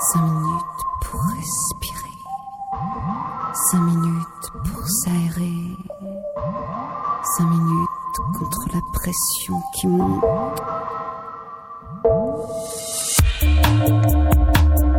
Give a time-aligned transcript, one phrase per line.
[0.00, 0.60] Cinq minutes
[1.02, 2.10] pour respirer.
[3.70, 5.52] Cinq minutes pour s'aérer.
[7.36, 10.24] Cinq minutes contre la pression qui monte.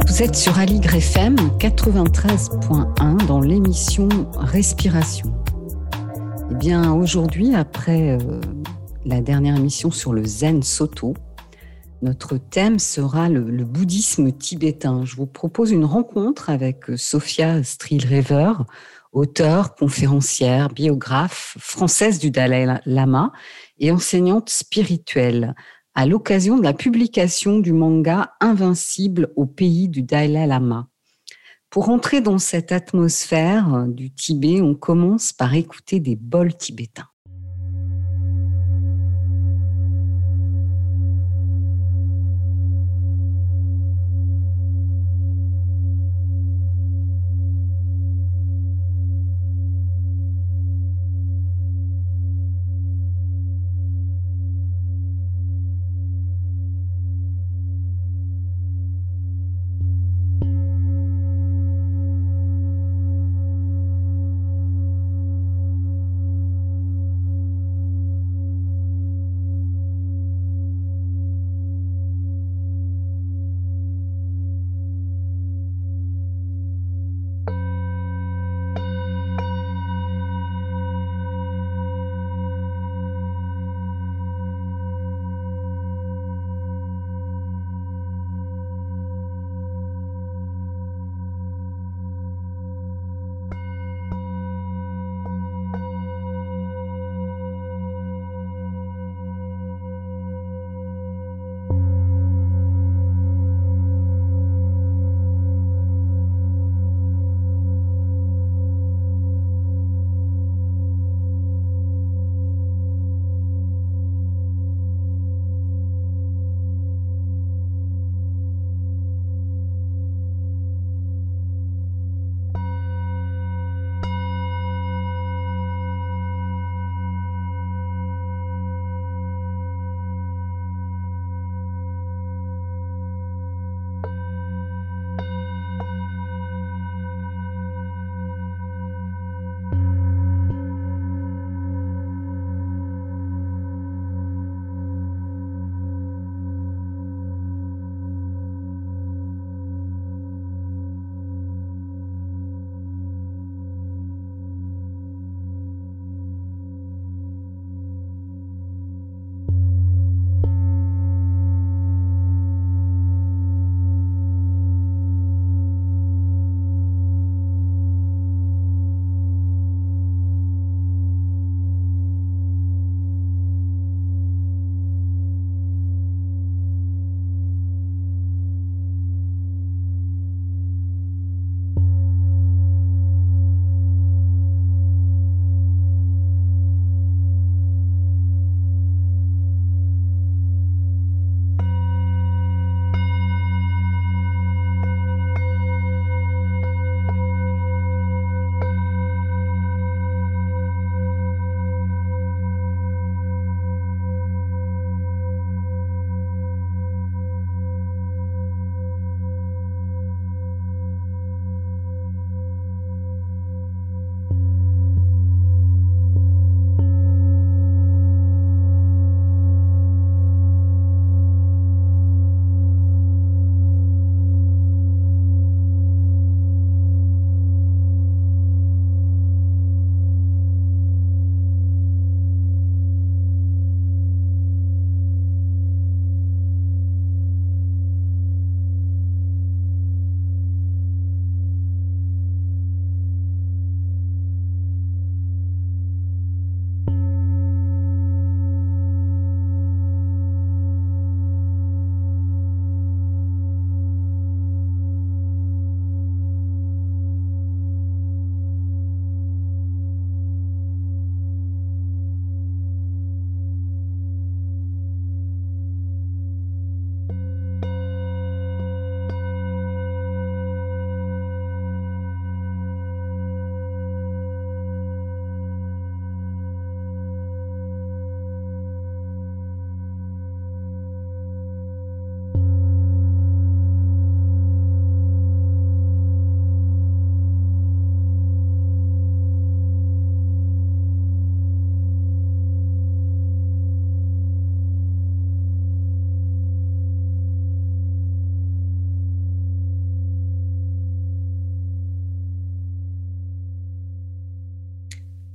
[0.07, 4.07] Vous êtes sur Aligre FM 93.1 dans l'émission
[4.37, 5.33] Respiration.
[6.51, 8.39] Eh bien, aujourd'hui, après euh,
[9.05, 11.15] la dernière émission sur le Zen Soto,
[12.05, 15.03] notre thème sera le, bouddhisme tibétain.
[15.05, 18.53] Je vous propose une rencontre avec Sophia Strilrever,
[19.11, 23.31] auteure, conférencière, biographe française du Dalai Lama
[23.79, 25.55] et enseignante spirituelle,
[25.95, 30.87] à l'occasion de la publication du manga Invincible au pays du Dalai Lama.
[31.71, 37.09] Pour entrer dans cette atmosphère du Tibet, on commence par écouter des bols tibétains.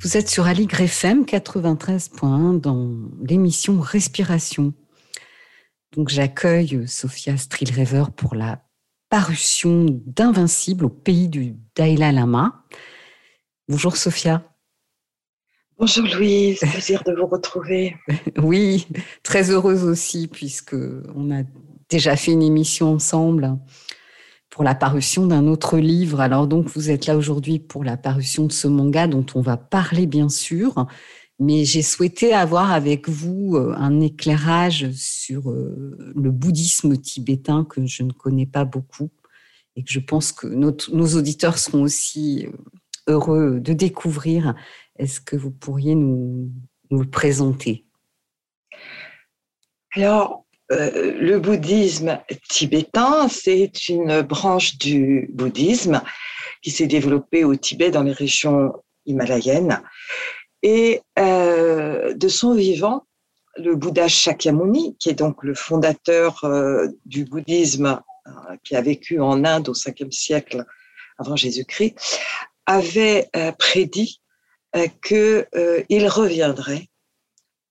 [0.03, 2.91] Vous êtes sur Aligre FM 93.1 dans
[3.23, 4.73] l'émission Respiration.
[5.95, 8.65] Donc j'accueille Sophia Strilrever pour la
[9.11, 12.65] parution d'Invincible au pays du Dalai Lama.
[13.69, 14.43] Bonjour Sophia.
[15.77, 17.95] Bonjour Louise, plaisir de vous retrouver.
[18.39, 18.89] oui,
[19.23, 20.77] très heureuse aussi puisque
[21.15, 21.43] on a
[21.91, 23.59] déjà fait une émission ensemble
[24.51, 26.21] pour la parution d'un autre livre.
[26.21, 29.57] Alors donc, vous êtes là aujourd'hui pour la parution de ce manga dont on va
[29.57, 30.87] parler bien sûr,
[31.39, 37.87] mais j'ai souhaité avoir avec vous euh, un éclairage sur euh, le bouddhisme tibétain que
[37.87, 39.11] je ne connais pas beaucoup
[39.77, 42.53] et que je pense que nos auditeurs seront aussi euh,
[43.07, 44.55] heureux de découvrir.
[44.97, 46.51] Est-ce que vous pourriez nous,
[46.91, 47.87] nous le présenter?
[49.95, 56.01] Alors, euh, le bouddhisme tibétain, c'est une branche du bouddhisme
[56.63, 58.73] qui s'est développée au Tibet dans les régions
[59.07, 59.83] himalayennes.
[60.63, 63.05] Et euh, de son vivant,
[63.57, 68.01] le Bouddha Shakyamuni, qui est donc le fondateur euh, du bouddhisme,
[68.63, 70.65] qui a vécu en Inde au 5e siècle
[71.19, 72.21] avant Jésus-Christ,
[72.67, 73.29] avait
[73.59, 74.21] prédit
[75.03, 76.90] qu'il reviendrait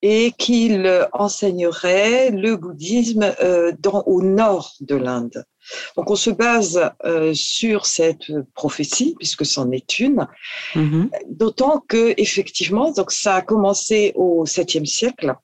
[0.02, 5.46] et qu'il enseignerait le bouddhisme euh, dans, au nord de l'Inde.
[5.96, 10.28] Donc on se base euh, sur cette prophétie puisque c'en est une,
[10.74, 11.10] mm-hmm.
[11.30, 15.36] d'autant que effectivement donc ça a commencé au 7e siècle.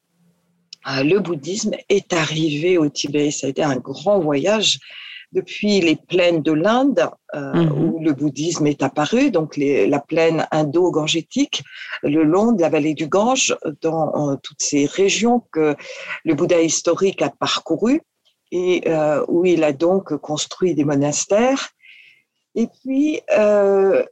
[0.88, 4.80] Euh, le bouddhisme est arrivé au Tibet, ça a été un grand voyage
[5.36, 7.72] depuis les plaines de l'Inde, euh, mhm.
[7.72, 11.62] où le bouddhisme est apparu, donc la plaine indo-gangétique,
[12.02, 15.76] le long de la vallée du Gange, dans euh, toutes ces régions que
[16.24, 18.02] le Bouddha historique a parcouru
[18.52, 21.70] et euh, où il a donc construit des monastères.
[22.58, 23.20] Et puis,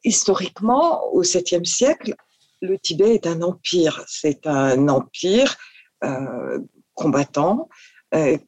[0.03, 2.13] historiquement, au 7e siècle,
[2.61, 4.03] le Tibet est un empire.
[4.05, 5.55] C'est un empire
[6.93, 7.92] combattant euh,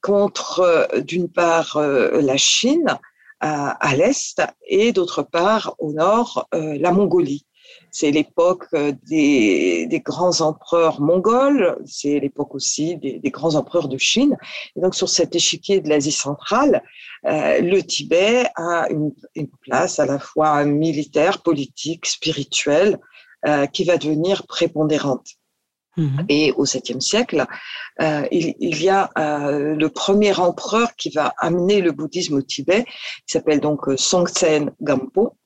[0.01, 2.97] contre, euh, d'une part, euh, la Chine
[3.41, 7.45] à, l'est et d'autre part, au nord, la Mongolie.
[7.91, 8.65] C'est l'époque
[9.07, 14.35] des, grands empereurs mongols, c'est l'époque aussi des, grands empereurs de Chine.
[14.75, 16.81] Et donc, sur cet échiquier de l'Asie centrale,
[17.23, 19.11] le Tibet a une,
[19.61, 22.97] place à la fois militaire, politique, spirituelle,
[23.73, 25.35] qui va devenir prépondérante.
[25.97, 26.25] Mhm.
[26.29, 27.45] Et au 7e siècle,
[28.01, 32.41] euh, il, il, y a euh, le premier empereur qui va amener le bouddhisme au
[32.41, 35.37] Tibet, qui s'appelle donc euh, Songtsen Gampo.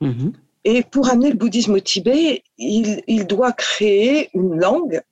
[0.00, 0.32] Mhm.
[0.64, 5.02] Et pour amener le bouddhisme au Tibet, il, il doit créer une langue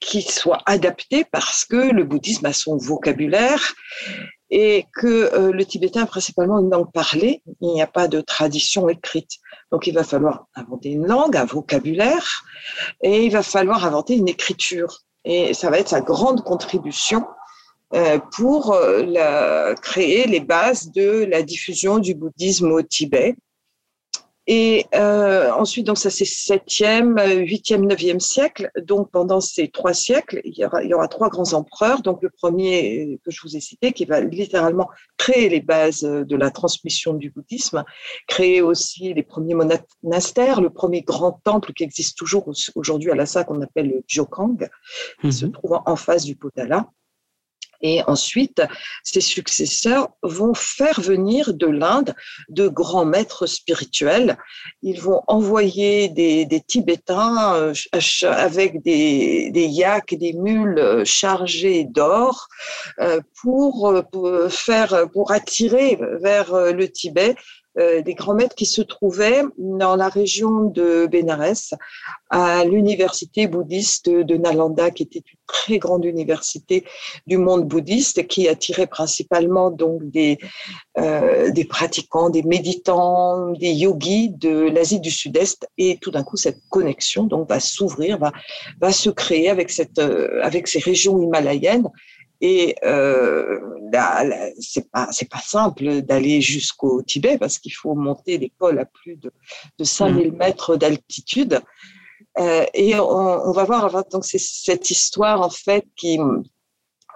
[0.00, 3.72] qui soit adaptée parce que le bouddhisme a son vocabulaire
[4.50, 8.20] et que euh, le tibétain est principalement une langue parlée, il n'y a pas de
[8.20, 9.38] tradition écrite.
[9.72, 12.44] Donc il va falloir inventer une langue, un vocabulaire,
[13.02, 15.00] et il va falloir inventer une écriture.
[15.24, 17.26] Et ça va être sa grande contribution
[17.94, 23.36] euh, pour euh, la, créer les bases de la diffusion du bouddhisme au Tibet.
[24.48, 28.70] Et euh, ensuite, donc ça c'est 7e, 8e, 9e siècle.
[28.80, 32.02] Donc pendant ces trois siècles, il y, aura, il y aura trois grands empereurs.
[32.02, 36.36] Donc le premier que je vous ai cité, qui va littéralement créer les bases de
[36.36, 37.84] la transmission du bouddhisme,
[38.28, 39.56] créer aussi les premiers
[40.02, 44.68] monastères, le premier grand temple qui existe toujours aujourd'hui à Lhasa qu'on appelle le Jokang,
[45.20, 45.52] qui se mhm.
[45.52, 46.88] trouve en face du Potala.
[47.82, 48.62] Et ensuite,
[49.02, 52.14] ses successeurs vont faire venir de l'Inde
[52.48, 54.36] de grands maîtres spirituels.
[54.82, 57.74] Ils vont envoyer des, Tibétains euh,
[58.22, 62.48] avec des, yaks des mules chargées d'or
[63.00, 69.96] euh, pour, pour, attirer vers le Tibet euh, des grands maîtres qui se trouvaient dans
[69.96, 71.74] la région de Bénarès,
[72.30, 76.84] à l'université bouddhiste de Nalanda, qui était une très grande université
[77.26, 80.38] du monde bouddhiste, qui attirait principalement donc des,
[80.98, 85.68] euh, pratiquants, des méditants, des yogis de l'Asie du Sud-Est.
[85.78, 88.32] Et tout d'un coup, cette connexion donc va s'ouvrir, va,
[88.80, 91.88] va se créer avec, cette, euh, avec ces régions himalayennes
[92.40, 93.60] et euh,
[94.60, 98.84] c'est pas c'est pas simple d'aller jusqu'au Tibet parce qu'il faut monter des cols à
[98.84, 99.32] plus de,
[99.78, 100.36] de 5000 mm.
[100.36, 101.60] mètres d'altitude.
[102.38, 106.18] Euh, et on, on, va voir donc c'est cette histoire en fait qui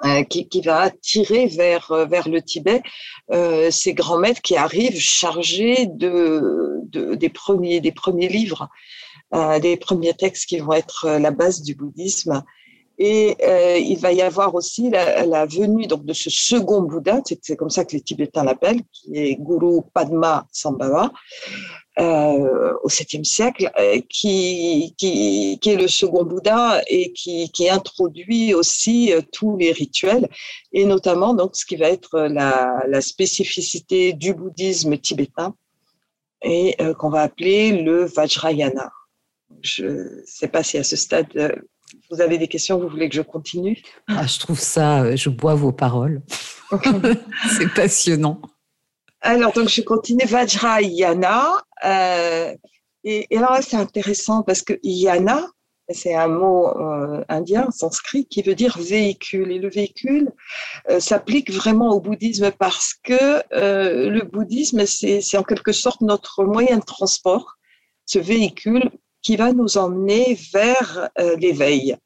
[0.04, 2.82] euh, qui, qui, va attirer vers vers le Tibet
[3.30, 8.68] euh, ces grands maîtres qui arrivent chargés de, de des premiers des premiers livres,
[9.60, 12.42] des premiers textes qui vont être la base du bouddhisme
[13.02, 17.56] Et euh, il va y avoir aussi la, venue donc, de ce second Bouddha, c'est
[17.56, 21.10] comme ça que les Tibétains l'appellent, qui est Guru Padma Sambhava,
[21.98, 28.52] euh, au 7e siècle, euh, qui, qui, est le second Bouddha et qui, qui introduit
[28.52, 30.28] aussi tous les rituels,
[30.74, 35.54] et notamment donc, ce qui va être la spécificité du bouddhisme tibétain,
[36.42, 38.92] et qu'on va appeler le Vajrayana.
[39.62, 41.62] Je ne sais pas si à ce stade
[42.10, 43.80] vous avez des questions, vous voulez que je continue?
[44.08, 46.22] Ah, Je trouve ça, je bois vos paroles.
[47.58, 48.40] c'est passionnant.
[49.22, 51.52] Alors, donc, je continue Vajrayana.
[51.84, 52.54] Euh,
[53.04, 55.46] et, alors là, c'est intéressant parce que yana,
[55.90, 59.52] c'est un mot euh, indien, sanskrit, qui veut dire véhicule.
[59.52, 60.32] Et le véhicule
[60.88, 66.78] euh, s'applique vraiment au bouddhisme parce que le bouddhisme, c'est en quelque sorte notre moyen
[66.78, 67.56] de transport,
[68.06, 68.90] ce véhicule
[69.22, 71.96] qui va nous emmener vers l'éveil.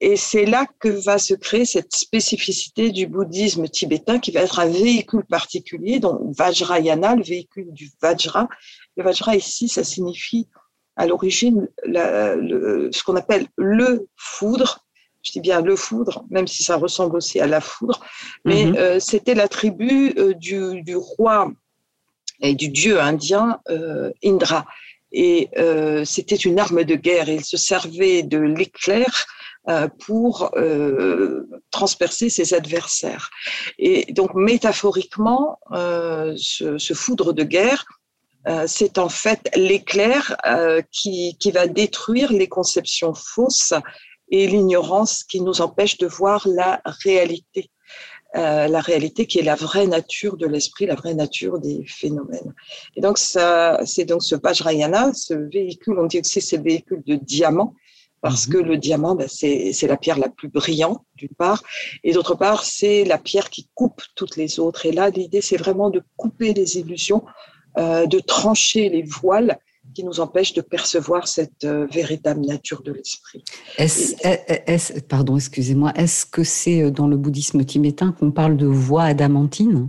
[0.00, 4.58] Et c'est là que va se créer cette spécificité du bouddhisme tibétain qui va être
[4.58, 8.48] un véhicule particulier, donc Vajrayana, le véhicule du Vajra.
[8.96, 10.48] Le Vajra ici, ça signifie
[10.96, 14.86] à l'origine ce qu'on appelle le foudre.
[15.22, 18.00] Je dis bien le foudre, même si ça ressemble aussi à la foudre.
[18.46, 18.76] Mais mhm.
[18.76, 21.52] euh, c'était la tribu euh, du, du, roi
[22.40, 24.66] et du dieu indien euh, Indra.
[25.12, 25.50] Et
[26.04, 27.28] c'était une arme de guerre.
[27.28, 29.26] Il se servait de l'éclair
[29.68, 33.28] euh, pour euh, transpercer ses adversaires.
[33.78, 37.84] Et donc métaphoriquement, euh, ce, ce, foudre de guerre,
[38.66, 40.34] c'est en fait l'éclair
[40.90, 43.74] qui, qui va détruire les conceptions fausses
[44.30, 47.70] et l'ignorance qui nous empêche de voir la réalité.
[48.36, 52.54] Euh, la réalité qui est la vraie nature de l'esprit, la vraie nature des phénomènes.
[52.94, 57.02] Et donc, ça, c'est donc ce Vajrayana, ce véhicule, on dit aussi c'est le véhicule
[57.04, 57.74] de diamant,
[58.20, 58.52] parce mhm.
[58.52, 61.64] que le diamant, ben, c'est la pierre la plus brillante, d'une part,
[62.04, 64.86] et d'autre part, c'est la pierre qui coupe toutes les autres.
[64.86, 67.24] Et là, l'idée, c'est vraiment de couper les illusions,
[67.78, 69.58] euh, de trancher les voiles
[69.94, 73.44] qui nous empêchent de percevoir cette euh, véritable nature de l'esprit.
[73.78, 79.04] Est-ce, pardon, excusez-moi, est-ce que c'est euh, dans le bouddhisme tibétain qu'on parle de voie
[79.04, 79.88] adamantine?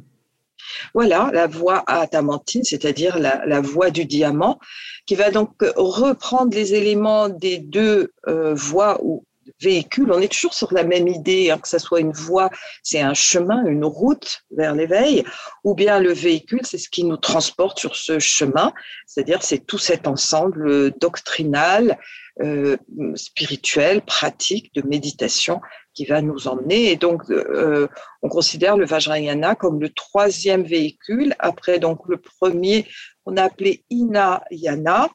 [0.93, 4.59] Voilà, la voie adamantine, c'est-à-dire la, la, voie du diamant,
[5.05, 9.25] qui va donc reprendre les éléments des deux euh, voies ou
[9.61, 10.11] véhicules.
[10.11, 12.49] On est toujours sur la même idée, hein, que ce soit une voie,
[12.83, 15.23] c'est un chemin, une route vers l'éveil,
[15.63, 18.73] ou bien le véhicule, c'est ce qui nous transporte sur ce chemin,
[19.05, 21.97] c'est-à-dire c'est tout cet ensemble doctrinal,
[22.41, 22.77] euh,
[23.15, 25.59] spirituel, pratique, de méditation
[25.93, 26.91] qui va nous emmener.
[26.91, 27.87] Et donc, euh,
[28.21, 32.87] on considère le Vajrayana comme le troisième véhicule, après donc le premier
[33.23, 35.09] qu'on a appelé Inayana.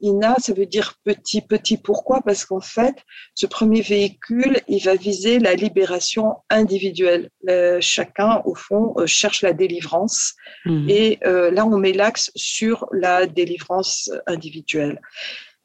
[0.00, 1.76] Ina, ça veut dire petit, petit.
[1.76, 2.20] Pourquoi?
[2.22, 2.94] Parce qu'en fait,
[3.34, 7.30] ce premier véhicule, il va viser la libération individuelle.
[7.80, 10.34] chacun, au fond, euh, cherche la délivrance.
[10.64, 10.88] Mhm.
[10.88, 15.00] Et euh, là, on met l'axe sur la délivrance individuelle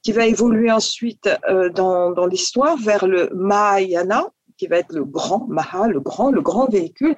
[0.02, 5.04] qui va évoluer ensuite euh, dans, dans l'histoire vers le Mahayana, qui va être le
[5.04, 7.16] grand Maha, le grand, le grand véhicule.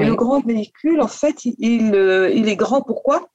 [0.00, 2.80] Et le grand véhicule, en fait, il, il, il est grand.
[2.80, 3.28] Pourquoi?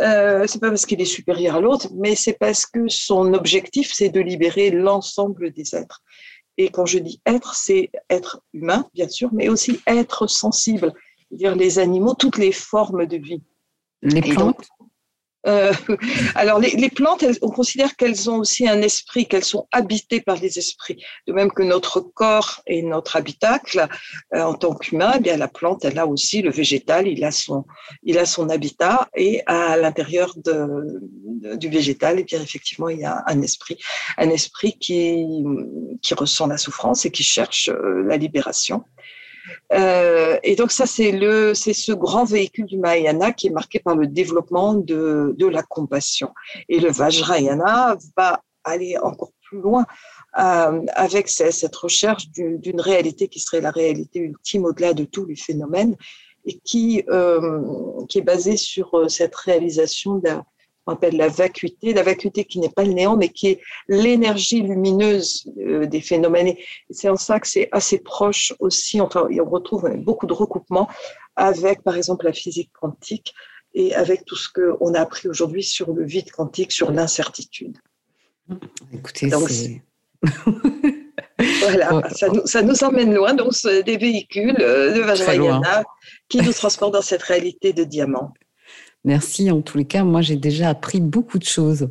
[0.00, 3.92] Euh, c'est pas parce qu'il est supérieur à l'autre, mais c'est parce que son objectif,
[3.94, 6.02] c'est de libérer l'ensemble des êtres.
[6.58, 10.92] Et quand je dis être, c'est être humain, bien sûr, mais aussi être sensible,
[11.28, 13.42] c'est-à-dire les animaux, toutes les formes de vie.
[14.02, 14.68] Les plantes
[15.46, 15.72] euh,
[16.34, 20.58] alors, les, plantes, on considère qu'elles ont aussi un esprit, qu'elles sont habitées par les
[20.58, 21.02] esprits.
[21.26, 23.86] De même que notre corps est notre habitacle,
[24.34, 27.30] euh, en tant qu'humain, eh bien la plante, elle a aussi le végétal, il a
[27.30, 27.64] son,
[28.02, 33.22] il a son habitat, et à l'intérieur de, du végétal, eh effectivement, il y a
[33.26, 33.78] un esprit,
[34.18, 35.24] un esprit qui,
[36.02, 38.84] qui ressent la souffrance et qui cherche euh, la libération.
[39.72, 43.78] Euh, et donc ça, c'est le, c'est ce grand véhicule du Mahayana qui est marqué
[43.78, 46.30] par le développement de, de la compassion.
[46.68, 49.86] Et le Vajrayana va aller encore plus loin
[50.38, 55.36] euh, avec cette recherche d'une réalité qui serait la réalité ultime au-delà de tous les
[55.36, 55.96] phénomènes
[56.44, 57.62] et qui, euh,
[58.08, 60.44] qui est basée sur cette réalisation d'un
[60.86, 64.62] on appelle la vacuité, la vacuité qui n'est pas le néant, mais qui est l'énergie
[64.62, 66.54] lumineuse euh, des phénomènes.
[66.90, 70.88] C'est en ça que c'est assez proche aussi, enfin, on retrouve beaucoup de recoupements
[71.34, 73.34] avec, par exemple, la physique quantique
[73.74, 77.76] et avec tout ce qu'on a appris aujourd'hui sur le vide quantique, sur l'incertitude.
[78.92, 79.82] Écoutez, c'est...
[81.60, 83.52] voilà, ça, nous, ça nous emmène loin, donc
[83.84, 85.84] des véhicules euh, de Vajrayana
[86.28, 88.32] qui nous transportent dans cette réalité de diamant.
[89.06, 89.52] Merci.
[89.52, 91.88] En tous les cas, moi, j'ai déjà appris beaucoup de choses.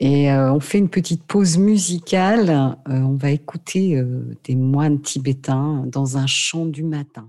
[0.00, 2.48] Et euh, on fait une petite pause musicale.
[2.88, 7.28] Euh, on va écouter euh, des moines tibétains dans un chant du matin.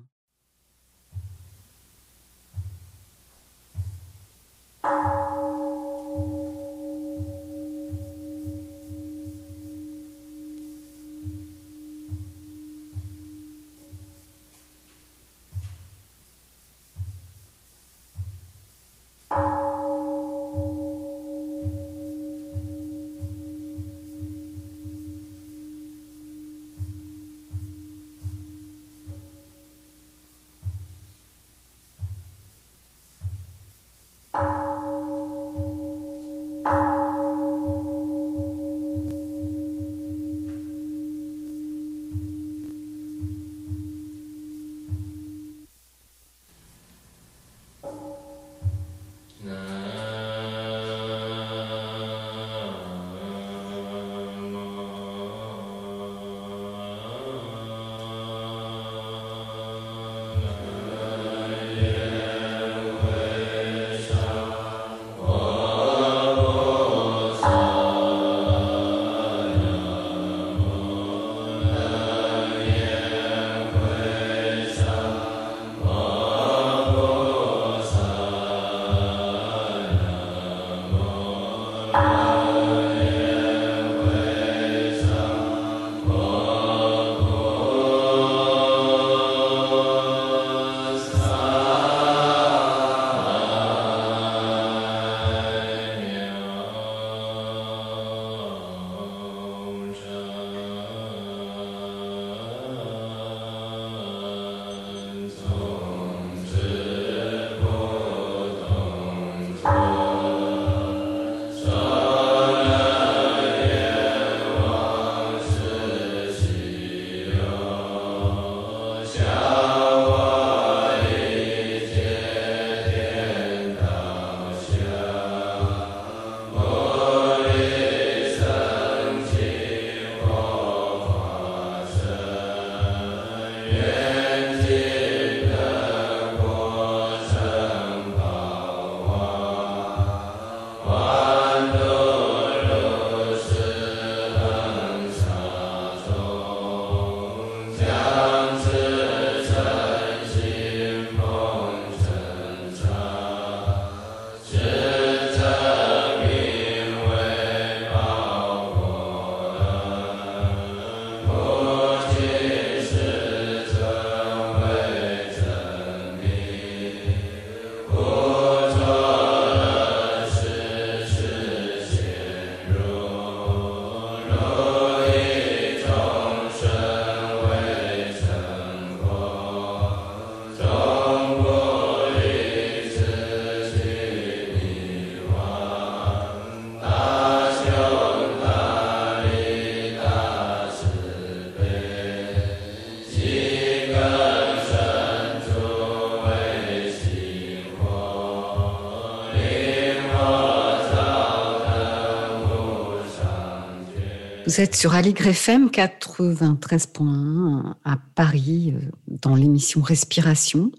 [204.52, 210.74] Vous êtes sur Aligre FM 93.1 à Paris euh, dans l'émission Respiration.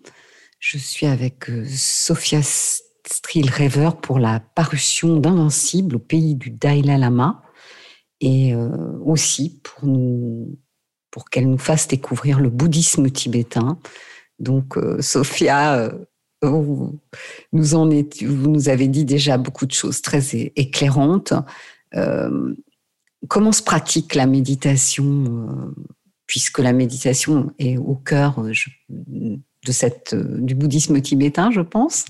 [0.59, 7.41] Je suis avec euh, Sophia Strill-Rêveur pour la parution d'Invincible au pays du Dalai Lama
[8.21, 8.69] et euh,
[9.07, 13.79] aussi pour, qu'elle nous fasse découvrir le bouddhisme tibétain.
[14.39, 15.91] Donc, Sophia,
[16.43, 17.01] vous
[17.53, 21.33] nous avez dit déjà beaucoup de choses très éclairantes
[23.29, 25.83] comment se pratique la méditation, euh,
[26.27, 28.53] puisque la méditation est au cœur euh,
[28.89, 32.05] de cette, euh, du bouddhisme tibétain, je pense?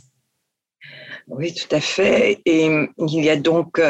[1.29, 2.41] Oui, tout à fait.
[2.47, 2.67] Et
[2.99, 3.81] il y a donc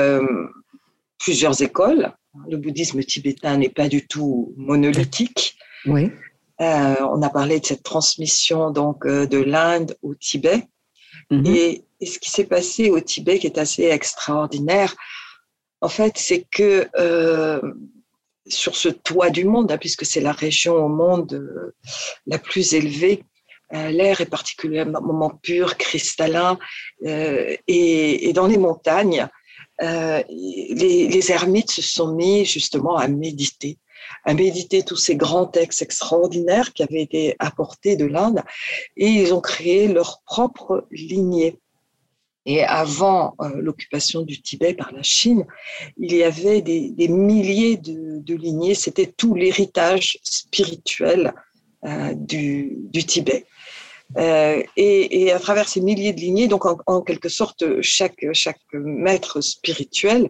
[1.19, 2.13] plusieurs écoles.
[2.49, 5.57] Le bouddhisme tibétain n'est pas du tout monolithique.
[5.87, 6.11] Oui.
[6.59, 10.69] on a parlé de cette transmission donc de l'Inde au Tibet.
[11.31, 11.47] Mhm.
[11.47, 14.95] et, ce qui s'est passé au Tibet qui est assez extraordinaire,
[15.83, 17.61] en fait, c'est que euh,
[18.47, 21.75] sur ce toit du monde, hein, puisque c'est la région au monde euh,
[22.27, 23.25] la plus élevée,
[23.75, 26.59] euh, l'air est particulièrement pur, cristallin,
[27.05, 29.27] et, dans les montagnes,
[29.81, 33.79] les, les, ermites se sont mis justement à méditer
[34.25, 38.43] à méditer tous ces grands textes extraordinaires qui avaient été apportés de l'Inde,
[38.97, 41.62] et ils ont créé leur propre lignée.
[42.45, 45.47] Et avant euh, l'occupation du Tibet par la Chine,
[45.97, 48.75] il y avait des, milliers de, lignées.
[48.75, 51.35] C'était tout l'héritage spirituel
[51.85, 53.47] euh, du, Tibet.
[54.19, 59.41] Euh, et, à travers ces milliers de lignées, donc en, quelque sorte, chaque, chaque maître
[59.41, 60.29] spirituel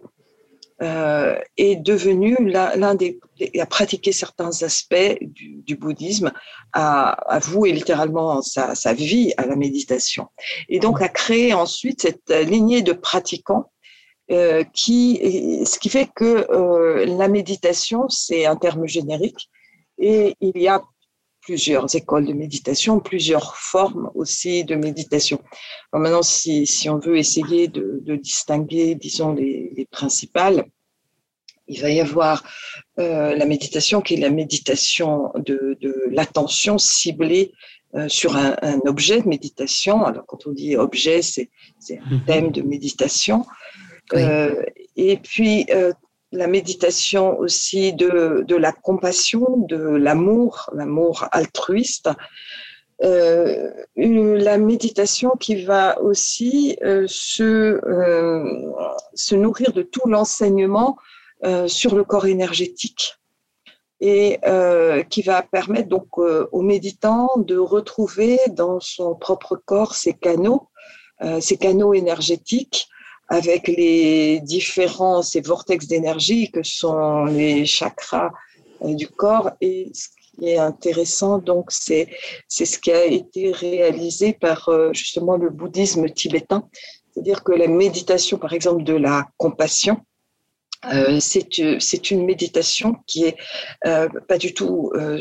[0.81, 3.19] euh, est devenu l'un des,
[3.59, 6.31] a pratiqué certains aspects du, bouddhisme,
[6.73, 10.27] a, voué littéralement sa, vie à la méditation,
[10.69, 13.71] et donc a créé ensuite cette lignée de pratiquants
[14.31, 19.49] euh, qui, ce qui fait que euh, la méditation, c'est un terme générique,
[19.99, 20.81] et il y a
[21.43, 25.39] plusieurs écoles de méditation, plusieurs formes aussi de méditation.
[25.91, 30.65] maintenant, si, si, on veut essayer de, de distinguer, disons, les, les, principales,
[31.67, 32.43] il va y avoir
[32.99, 37.51] euh, la méditation qui est la méditation de, de l'attention ciblée
[37.95, 40.03] euh, sur un, un, objet de méditation.
[40.03, 41.49] Alors, quand on dit objet, c'est
[41.89, 42.25] un mhm.
[42.25, 43.45] thème de méditation.
[44.13, 44.63] Euh,
[44.95, 45.91] et puis, euh,
[46.33, 52.09] la méditation aussi de, la compassion, de l'amour, l'amour altruiste.
[53.03, 58.71] Euh, la méditation qui va aussi euh, se, euh,
[59.13, 60.97] se nourrir de tout l'enseignement
[61.67, 63.17] sur le corps énergétique
[63.99, 64.39] et
[65.09, 70.69] qui va permettre donc aux méditants de retrouver dans son propre corps ces canaux,
[71.41, 72.87] ces canaux énergétiques
[73.33, 78.31] avec les différents, ces vortex d'énergie que sont les chakras
[78.83, 79.49] euh, du corps.
[79.59, 82.07] Et ce qui est intéressant, donc, c'est,
[82.47, 86.61] c'est ce qui a été réalisé par euh, justement le bouddhisme tibétain.
[87.09, 89.97] C'est-à-dire que la méditation, par exemple, de la compassion,
[90.91, 93.37] euh, c'est une méditation qui est
[93.85, 95.19] euh, pas du tout euh,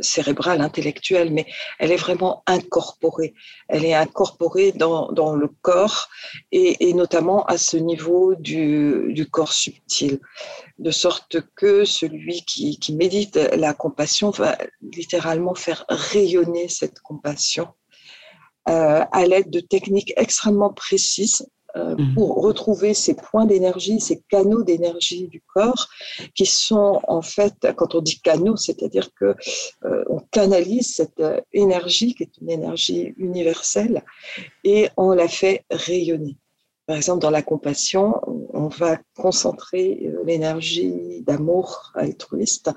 [0.00, 1.46] cérébrale, intellectuelle, mais
[1.78, 3.34] elle est vraiment incorporée.
[3.68, 6.08] Elle est incorporée dans, le corps
[6.50, 10.20] et, notamment à ce niveau du, corps subtil,
[10.78, 17.68] de sorte que celui qui, médite la compassion va littéralement faire rayonner cette compassion
[18.68, 22.14] euh, à l'aide de techniques extrêmement précises euh, mhm.
[22.14, 25.88] pour retrouver ces points d'énergie, ces canaux d'énergie du corps,
[26.34, 29.34] qui sont en fait, quand on dit canaux, c'est-à-dire que
[29.84, 34.02] euh, on canalise cette euh, énergie qui est une énergie universelle
[34.64, 36.36] et on la fait rayonner.
[36.86, 38.20] Par exemple, dans la compassion,
[38.52, 42.70] on va concentrer l'énergie d'amour altruiste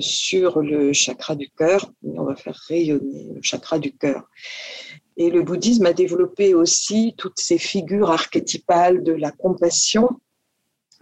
[0.00, 4.24] sur le chakra du cœur et on va faire rayonner le chakra du cœur.
[5.20, 10.08] Et le bouddhisme a développé aussi toutes ces figures archétypales de la compassion,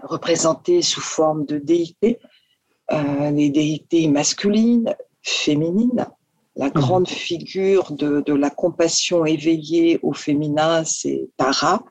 [0.02, 2.18] représentées sous forme de déités,
[2.90, 6.08] euh, les déités masculines, féminines.
[6.56, 6.72] La mmh.
[6.72, 11.84] grande figure de, de, la compassion éveillée au féminin, c'est Tara,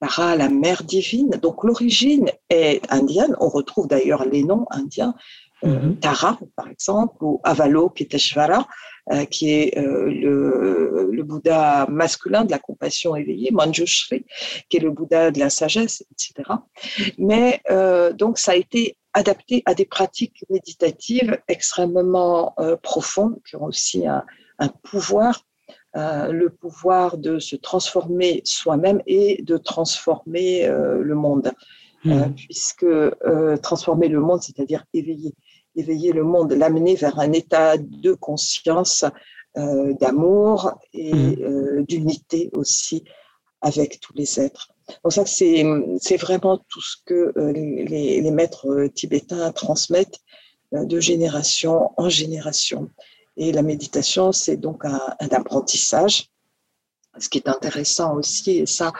[0.00, 1.30] Tara, la mère divine.
[1.40, 3.36] Donc l'origine est indienne.
[3.38, 5.14] On retrouve d'ailleurs les noms indiens.
[5.62, 6.00] Euh, mmh.
[6.00, 8.66] Tara, par exemple, ou Avalokiteshvara,
[9.30, 14.24] qui est euh, le, le, Bouddha masculin de la compassion éveillée, Manjushri,
[14.68, 16.50] qui est le Bouddha de la sagesse, etc.
[17.18, 23.64] Mais euh, donc ça a été adapté à des pratiques méditatives extrêmement profondes, qui ont
[23.64, 24.24] aussi un,
[24.58, 25.44] un pouvoir
[25.96, 31.50] euh, le pouvoir de se transformer soi-même et de transformer euh, le monde.
[32.06, 32.34] Euh, mmh.
[32.34, 32.86] puisque
[33.62, 35.34] transformer le monde, c'est-à-dire éveiller
[35.76, 39.04] éveiller le monde, l'amener vers un état de conscience,
[39.58, 41.42] euh, d'amour et mmh.
[41.42, 43.02] euh, d'unité aussi
[43.60, 44.68] avec tous les êtres.
[45.02, 45.64] Donc ça, c'est,
[46.00, 50.20] c'est vraiment tout ce que euh, les, les, maîtres tibétains transmettent
[50.70, 52.90] de génération en génération.
[53.36, 56.29] Et la méditation, c'est donc un, un apprentissage.
[57.18, 58.92] Ce qui est intéressant aussi, et ça,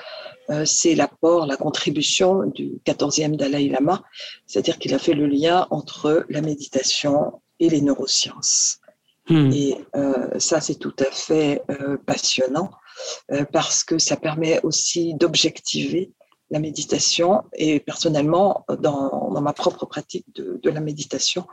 [0.51, 4.03] euh, c'est l'apport, la contribution du 14e Dalai Lama,
[4.47, 8.81] c'est-à-dire qu'il a fait le lien entre la méditation et les neurosciences.
[9.29, 9.51] Hmm.
[9.53, 12.71] Et euh, ça, c'est tout à fait euh, passionnant
[13.53, 16.13] parce que ça permet aussi d'objectiver
[16.51, 17.45] la méditation.
[17.55, 21.47] Et personnellement, dans, ma propre pratique de, la méditation,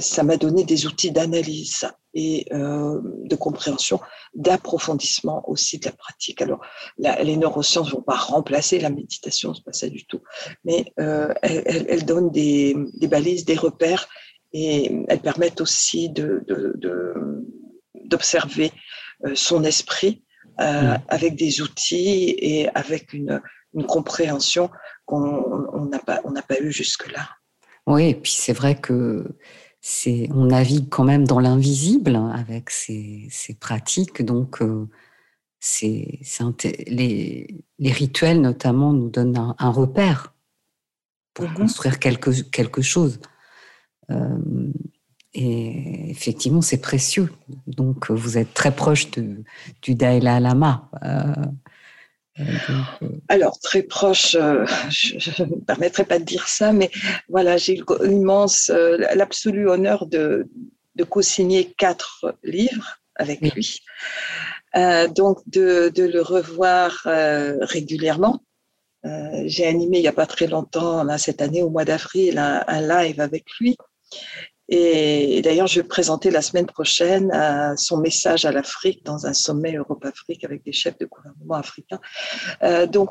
[0.00, 4.00] ça m'a donné des outils d'analyse et euh, de compréhension,
[4.34, 6.42] d'approfondissement aussi de la pratique.
[6.42, 6.60] Alors,
[6.98, 10.20] les neurosciences vont pas remplacer la méditation, c'est pas ça du tout,
[10.64, 14.08] mais euh, elles, elles, donnent des, des, balises, des repères,
[14.52, 16.44] et elles permettent aussi de,
[17.94, 18.68] d'observer
[19.24, 20.24] de, euh, son esprit
[20.60, 21.02] euh, mmh.
[21.08, 23.40] avec des outils et avec une,
[23.74, 24.70] une compréhension
[25.06, 27.28] qu'on n'a pas, on n'a pas eu jusque-là.
[27.86, 29.36] Oui, et puis c'est vrai que
[30.30, 34.22] on navigue quand même dans l'invisible avec ces, pratiques.
[34.22, 34.88] Donc, euh,
[35.58, 36.20] c'est,
[36.86, 40.34] les, les, rituels notamment nous donnent un, repère
[41.34, 41.54] pour mhm.
[41.54, 43.20] construire quelque, quelque chose.
[44.10, 44.72] Euh,
[45.34, 47.32] et effectivement, c'est précieux.
[47.66, 49.42] Donc, vous êtes très proche de,
[49.80, 50.90] du Dalai Lama.
[51.02, 51.34] Euh,
[53.28, 54.32] alors, très proche,
[54.90, 56.90] je ne me permettrai pas de dire ça, mais
[57.28, 58.70] voilà, j'ai l'immense,
[59.14, 60.48] l'absolu honneur de,
[60.96, 63.80] de co-signer quatre livres avec lui.
[64.76, 68.42] Euh, donc de, de, le revoir euh, régulièrement.
[69.04, 72.38] Euh, j'ai animé il n'y a pas très longtemps, là, cette année, au mois d'avril,
[72.38, 73.76] un, un, live avec lui.
[74.68, 79.32] Et, d'ailleurs, je vais présenter la semaine prochaine euh, son message à l'Afrique dans un
[79.32, 82.00] sommet Europe-Afrique avec des chefs de gouvernement africains.
[82.62, 83.10] Euh, donc,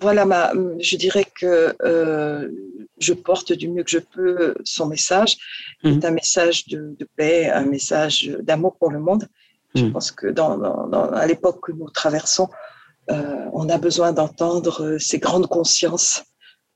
[0.00, 2.50] voilà, ma, je dirais que euh,
[2.98, 5.36] je porte du mieux que je peux son message.
[5.82, 6.00] C'est mmh.
[6.04, 9.28] un message de, de, paix, un message d'amour pour le monde.
[9.76, 9.92] Je mmh.
[9.92, 12.48] pense que dans, dans, à l'époque que nous traversons,
[13.08, 16.24] on a besoin d'entendre ces grandes consciences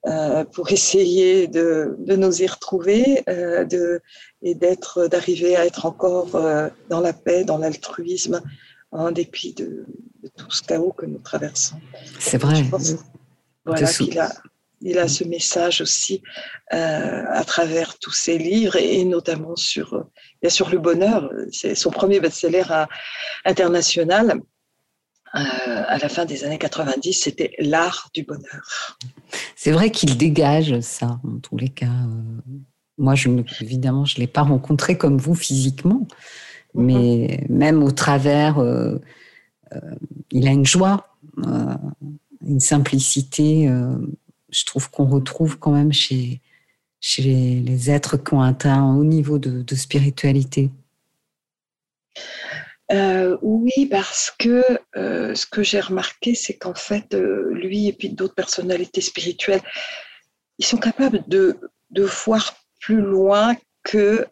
[0.08, 4.00] euh, pour essayer de, de, nous y retrouver euh, de,
[4.40, 8.40] et d'être, d'arriver à être encore euh, dans la paix, dans l'altruisme,
[8.90, 9.84] en dépit de,
[10.22, 11.76] de, tout ce chaos que nous traversons.
[12.18, 12.62] C'est vrai.
[13.66, 14.32] voilà, qu'il a,
[14.80, 16.22] il a ce message aussi
[16.70, 20.06] à travers tous ses livres et, notamment sur,
[20.40, 21.30] bien sûr, le bonheur.
[21.52, 22.64] C'est son premier best-seller
[23.44, 24.40] international.
[25.34, 28.98] Euh, à la fin des années 90, c'était l'art du bonheur.
[29.56, 31.86] C'est vrai qu'il dégage ça, en tous les cas.
[31.86, 32.56] Euh,
[32.96, 33.28] moi, je,
[33.60, 36.06] évidemment, je ne l'ai pas rencontré comme vous physiquement,
[36.74, 36.84] mhm.
[36.84, 38.98] mais même au travers, euh,
[39.72, 39.80] euh,
[40.30, 41.14] il a une joie,
[42.46, 43.68] une simplicité.
[44.50, 46.40] je trouve qu'on retrouve quand même chez,
[47.00, 50.70] chez les, les, êtres qui ont atteint un haut niveau de, de spiritualité.
[52.90, 54.64] Euh, oui, parce que
[54.96, 59.60] euh, ce que j'ai remarqué, c'est qu'en fait, euh, lui et puis d'autres personnalités spirituelles,
[60.58, 61.58] ils sont capables de,
[61.90, 64.26] de voir plus loin que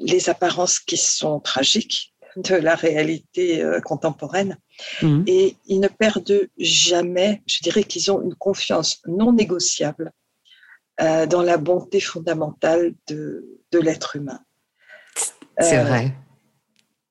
[0.00, 4.58] les apparences qui sont tragiques de la réalité contemporaine.
[5.00, 5.22] Mmh.
[5.26, 10.12] Et ils ne perdent jamais, je dirais qu'ils ont une confiance non négociable
[10.98, 14.40] dans la bonté fondamentale de, de l'être humain.
[15.58, 16.12] C'est vrai.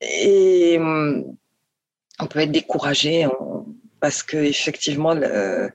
[0.02, 1.38] Et hum,
[2.20, 3.28] on peut être découragé
[4.00, 5.72] parce que effectivement le,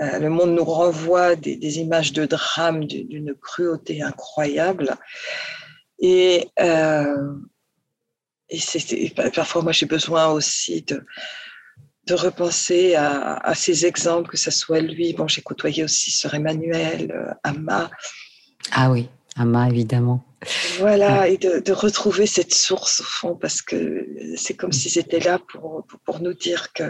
[0.00, 4.94] euh, le, monde nous renvoie des, images de drame d'une cruauté incroyable.
[5.98, 7.34] Et, euh,
[8.50, 11.02] c'est, parfois, moi, j'ai besoin aussi de,
[12.14, 15.12] repenser à, à, ces exemples, que ce soit lui.
[15.14, 17.90] Bon, j'ai côtoyé aussi Sœur Emmanuel, euh, Amma.
[18.72, 20.25] Ah oui, Amma, évidemment.
[20.78, 25.18] Voilà, et de, de, retrouver cette source au fond, parce que c'est comme si c'était
[25.18, 26.84] là pour, pour, nous dire que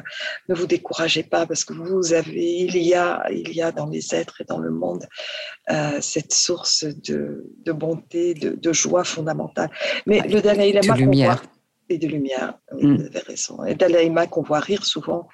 [0.49, 3.87] ne vous découragez pas, parce que vous avez, il y a, il y a dans
[3.87, 5.07] les êtres et dans le monde
[5.71, 9.71] euh, cette source de, de bonté, de, de, joie fondamentale.
[10.07, 11.43] Mais le Dalai Lama, de lumière.
[11.89, 12.97] et de lumière, mm.
[12.97, 13.65] vous avez raison.
[13.65, 15.29] Et Dalai Lama qu'on voit rire souvent,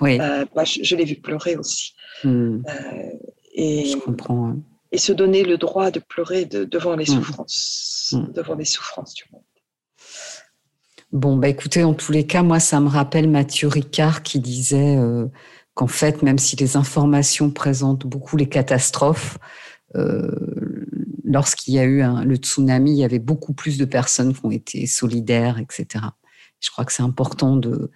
[0.00, 0.18] oui.
[0.20, 1.92] Euh, je, je l'ai vu pleurer aussi.
[2.24, 2.62] Mm.
[2.66, 3.10] Euh,
[3.54, 4.48] et, je comprends.
[4.48, 4.56] Hein
[4.92, 7.14] et se donner le droit de pleurer de, devant les mmh.
[7.14, 8.32] souffrances, mmh.
[8.32, 9.42] devant les souffrances du monde.
[11.12, 14.96] Bon, bah écoutez, en tous les cas, moi, ça me rappelle Mathieu Ricard qui disait
[14.98, 15.26] euh,
[15.74, 19.38] qu'en fait, même si les informations présentent beaucoup les catastrophes,
[19.96, 20.30] euh,
[21.24, 24.44] lorsqu'il y a eu un, le tsunami, il y avait beaucoup plus de personnes qui
[24.44, 26.04] ont été solidaires, etc.
[26.60, 27.90] Je crois que c'est important de,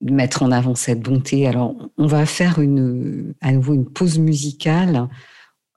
[0.00, 1.46] de, mettre en avant cette bonté.
[1.46, 5.08] Alors, on va faire une, à nouveau une pause musicale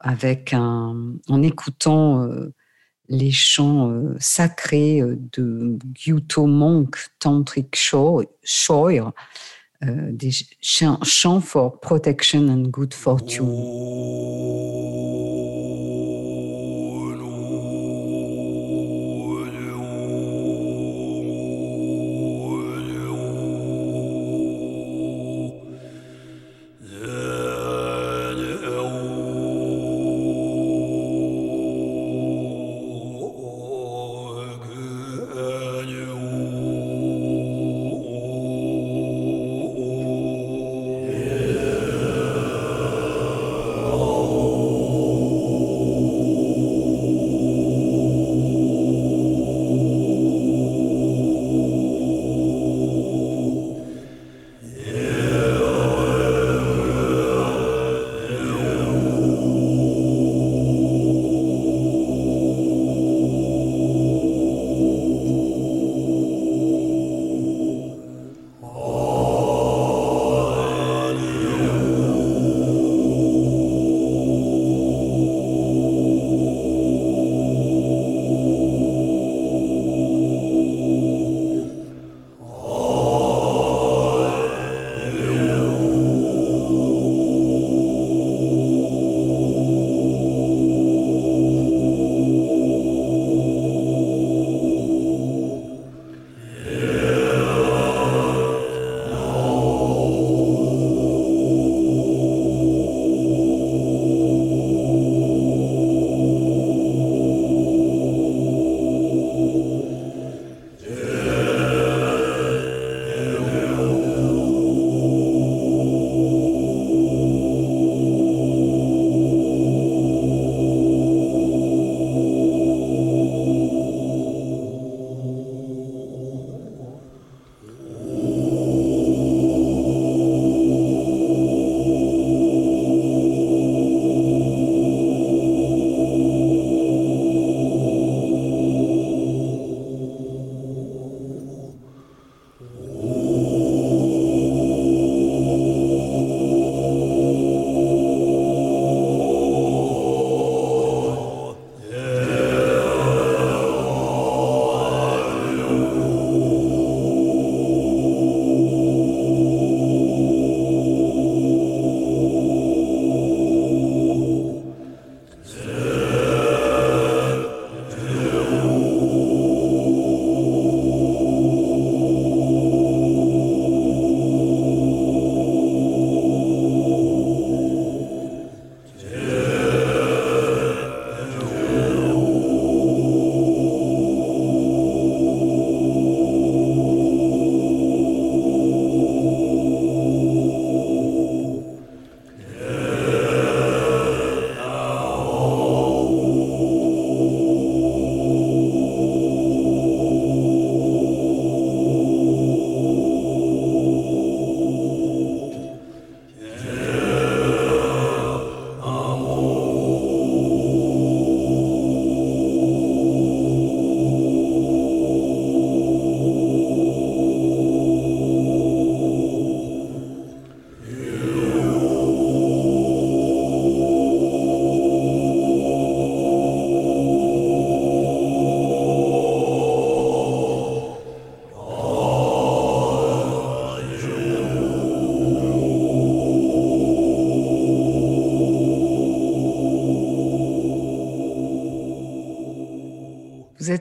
[0.04, 2.54] avec un, en écoutant euh,
[3.10, 8.26] les chants euh, sacrés euh, de Gyuto Monk Tantric Choi,
[9.84, 13.48] euh, des chants, chants for protection and good fortune.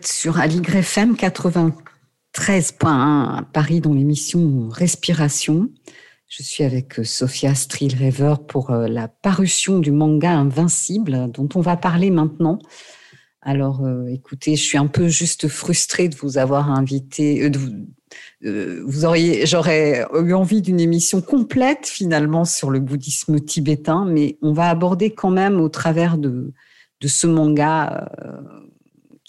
[0.01, 5.69] Sur Aligre FM 93.1 à Paris dans l'émission Respiration.
[6.29, 11.61] Je suis avec euh, Sophia Strillrever pour euh, la parution du manga Invincible dont on
[11.61, 12.59] va parler maintenant.
[13.43, 17.51] Alors, euh, écoutez, je suis un peu juste frustrée de vous avoir invité.
[18.41, 24.53] vous auriez, j'aurais eu envie d'une émission complète finalement sur le bouddhisme tibétain, mais on
[24.53, 26.53] va aborder quand même au travers de
[27.05, 28.09] ce manga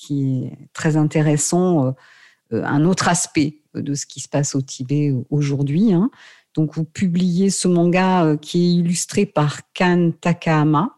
[0.06, 1.94] qui est très intéressant
[2.52, 5.94] un autre aspect de ce qui se passe au Tibet aujourd'hui.
[5.94, 6.12] Hein.
[6.54, 10.96] Donc, vous publiez ce manga euh, qui est illustré par Kan Takahama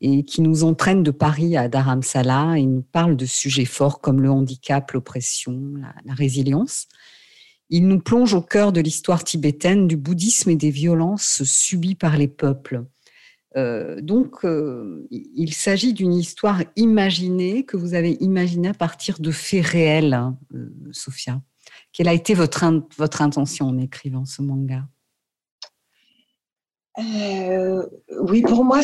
[0.00, 2.58] et qui nous entraîne de Paris à Dharamsala.
[2.58, 6.88] Il nous parle de sujets forts comme le handicap, l'oppression, la, résilience.
[7.70, 12.16] Il nous plonge au cœur de l'histoire tibétaine, du bouddhisme et des violences subies par
[12.16, 12.84] les peuples.
[13.56, 19.30] Euh, donc, euh, il s'agit d'une histoire imaginée que vous avez imaginée à partir de
[19.30, 20.38] faits réels, hein,
[20.92, 21.42] Sophia.
[21.92, 22.64] Quelle a été votre,
[22.96, 24.88] votre intention en écrivant ce manga?
[26.98, 27.86] Euh,
[28.20, 28.80] Oui, pour moi,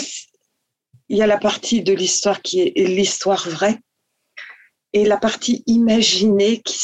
[1.08, 3.78] il y a la partie de l'histoire qui est l'histoire vraie
[4.92, 6.78] et la partie imaginée qui,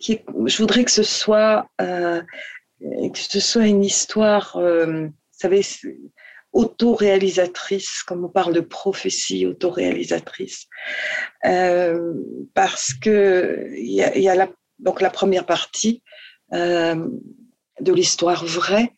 [0.00, 2.22] qui je voudrais que ce soit euh,
[2.80, 5.62] que ce soit une histoire, euh, vous savez,
[6.52, 10.66] autoréalisatrice, comme on parle de prophétie autoréalisatrice,
[11.44, 12.14] euh,
[12.54, 16.02] parce que il y, y a, la donc la première partie
[16.52, 17.08] euh,
[17.80, 18.92] de l'histoire vraie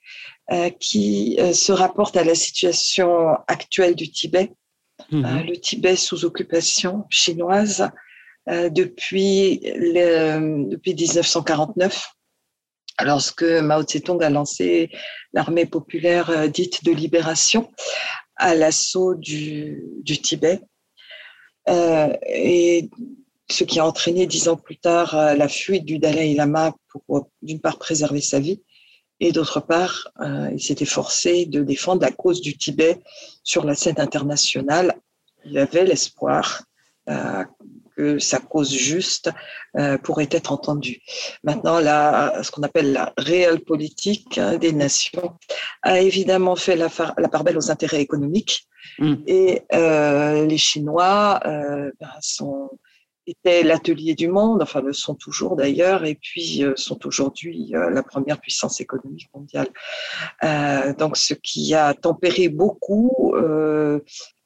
[0.52, 4.52] euh, qui euh, se rapporte à la situation actuelle du Tibet,
[5.10, 5.44] mhm.
[5.46, 7.90] le Tibet sous occupation chinoise
[8.46, 12.08] depuis, depuis 1949
[13.04, 14.90] lorsque Mao Tse-tung a lancé
[15.32, 17.70] l'armée populaire dite de libération
[18.36, 20.60] à l'assaut du, Tibet.
[21.68, 22.88] Euh, et
[23.50, 27.28] ce qui a entraîné dix ans plus tard euh, la fuite du Dalai Lama pour,
[27.42, 28.62] d'une part, préserver sa vie,
[29.20, 32.98] et d'autre part, euh, il s'était forcé de défendre la cause du Tibet
[33.44, 34.94] sur la scène internationale.
[35.44, 36.62] Il avait l'espoir
[37.08, 37.44] euh,
[38.00, 39.30] que sa cause juste
[40.02, 41.00] pourrait être entendue.
[41.44, 45.34] Maintenant, la, ce qu'on appelle la réelle politique hein, des nations
[45.82, 46.88] a évidemment fait la,
[47.18, 48.66] la part belle aux intérêts économiques.
[48.98, 49.14] Mm.
[49.26, 52.70] Et les Chinois ben, sont
[53.30, 57.90] était l'atelier du monde, enfin le sont toujours d'ailleurs, et puis euh, sont aujourd'hui euh,
[57.90, 59.68] la première puissance économique mondiale.
[60.44, 63.34] Euh, donc ce qui a tempéré beaucoup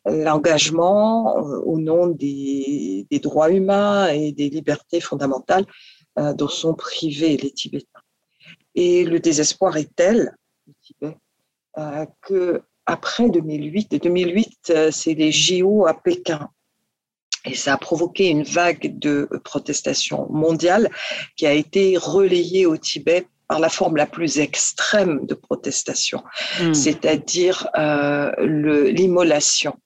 [0.07, 5.67] l'engagement au nom des, des, droits humains et des libertés fondamentales
[6.17, 8.01] dont sont privés les Tibétains.
[8.75, 10.37] Et le désespoir est tel,
[10.69, 11.17] au Tibet,
[12.23, 16.51] que après 2008, 2008 c'est les JO à Pékin
[17.45, 20.91] et ça a provoqué une vague de protestation mondiale
[21.37, 26.23] qui a été relayée au Tibet par la forme la plus extrême de protestation,
[26.61, 26.73] hmm.
[26.73, 29.77] c'est-à-dire euh, l'immolation,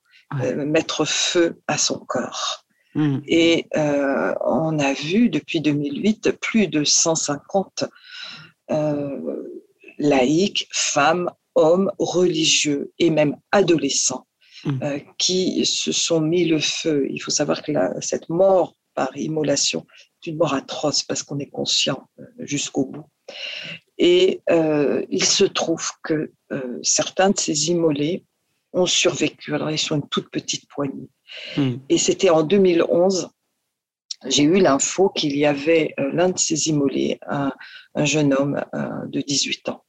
[0.40, 2.64] euh, mettre feu à son corps.
[2.94, 3.18] Hmm.
[3.26, 7.84] Et euh, on a vu depuis 2008 plus de 150
[8.70, 9.42] euh,
[9.98, 14.26] laïcs, femmes, hommes, religieux et même adolescents
[14.64, 14.82] Mmh.
[14.82, 17.06] Euh, qui se sont mis le feu.
[17.10, 19.86] Il faut savoir que cette mort par immolation
[20.20, 22.08] est une mort atroce parce qu'on est conscient
[22.40, 23.06] jusqu'au bout.
[23.98, 26.32] Et euh, il se trouve que
[26.82, 28.24] certains de ces immolés
[28.72, 29.54] ont survécu.
[29.54, 31.08] Alors, ils sont une toute petite poignée.
[31.56, 31.74] Mmh.
[31.88, 33.30] Et c'était en 2011
[34.26, 37.52] j'ai eu l'info qu'il y avait l'un de ces immolés, un,
[37.94, 38.64] un jeune homme
[39.06, 39.84] de 18 ans,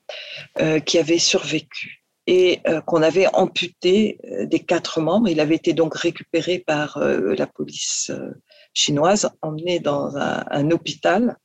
[0.86, 2.00] qui avait survécu
[2.30, 5.30] et euh, qu'on avait amputé euh, des quatre membres.
[5.30, 8.12] Il avait été donc récupéré par euh, la police
[8.72, 11.38] chinoise, emmené dans un, hôpital,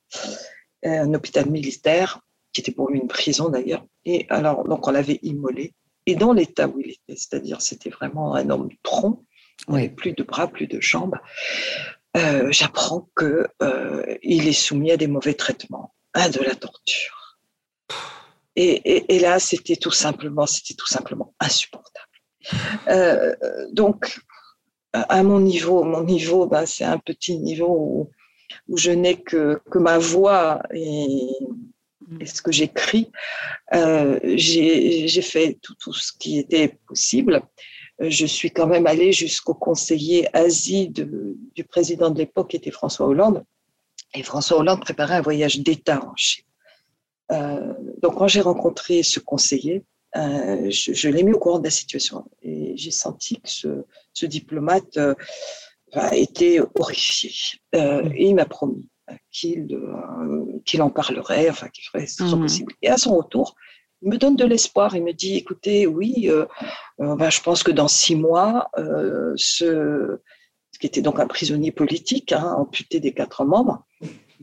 [0.84, 2.20] un hôpital militaire,
[2.52, 3.86] qui était pour lui une prison d'ailleurs.
[4.04, 5.72] Et alors, donc on l'avait immolé.
[6.06, 9.24] Et dans l'état où il était, c'est-à-dire c'était vraiment un homme tronc,
[9.68, 9.88] ouais.
[9.88, 11.16] plus de bras, plus de jambes,
[12.50, 13.46] j'apprends que
[14.22, 17.24] il est soumis à des mauvais traitements, à de la torture.
[18.56, 22.06] Et, là, c'était tout simplement, c'était tout simplement insupportable.
[22.88, 23.34] Euh,
[23.72, 24.20] donc,
[24.92, 28.10] à mon niveau, mon niveau, ben, c'est un petit niveau
[28.68, 31.28] où, je n'ai que, que ma voix et,
[32.24, 33.10] ce que j'écris.
[33.74, 37.42] Euh, j'ai fait tout, tout, ce qui était possible.
[38.00, 43.06] Je suis quand même allée jusqu'au conseiller Asie du président de l'époque, qui était François
[43.06, 43.44] Hollande.
[44.14, 46.44] Et François Hollande préparait un voyage d'État en Chine.
[47.32, 49.84] Euh, donc, quand j'ai rencontré ce conseiller,
[50.16, 53.48] euh, je, l'ai mis au courant de la situation et j'ai senti que
[54.12, 55.14] ce, diplomate euh,
[55.92, 57.32] a été horrifié.
[57.72, 58.12] Mm.
[58.14, 58.88] et il m'a promis
[59.30, 59.78] qu'il
[60.64, 62.42] qu'il en parlerait, enfin qu'il ferait son mm.
[62.42, 62.72] possible.
[62.82, 63.54] Et à son retour,
[64.02, 64.94] il me donne de l'espoir.
[64.96, 66.30] Il me dit, écoutez, oui,
[66.98, 68.70] ben, je pense que dans six mois,
[69.36, 70.18] ce,
[70.78, 73.86] qui était donc un prisonnier politique, hein, amputé des quatre membres,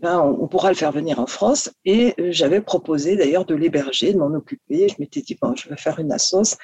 [0.02, 1.72] ben, on, pourra le faire venir en France.
[1.86, 4.88] Et euh, j'avais proposé d'ailleurs de l'héberger, de m'en occuper.
[4.90, 6.58] Je m'étais dit, bon, je vais faire une assoce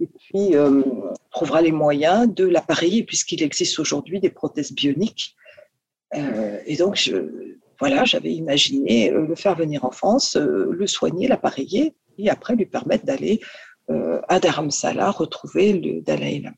[0.00, 5.36] et puis euh, on trouvera les moyens de l'appareiller puisqu'il existe aujourd'hui des prothèses bioniques.
[6.14, 11.94] Euh, et donc, je, voilà, j'avais imaginé le faire venir en France, le soigner, l'appareiller
[12.18, 13.40] et après lui permettre d'aller
[14.28, 16.56] à Dharamsala retrouver le Dalai Lama.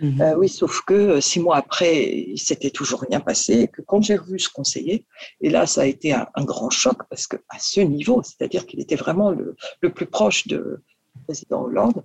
[0.00, 0.20] Mhm.
[0.20, 3.82] Euh, oui, sauf que euh, six mois après, il s'était toujours rien passé et que
[3.82, 5.06] quand j'ai revu ce conseiller,
[5.40, 8.80] et là, ça a été un, grand choc parce que à ce niveau, c'est-à-dire qu'il
[8.80, 9.56] était vraiment le,
[9.90, 10.82] plus proche de
[11.26, 12.02] président Hollande,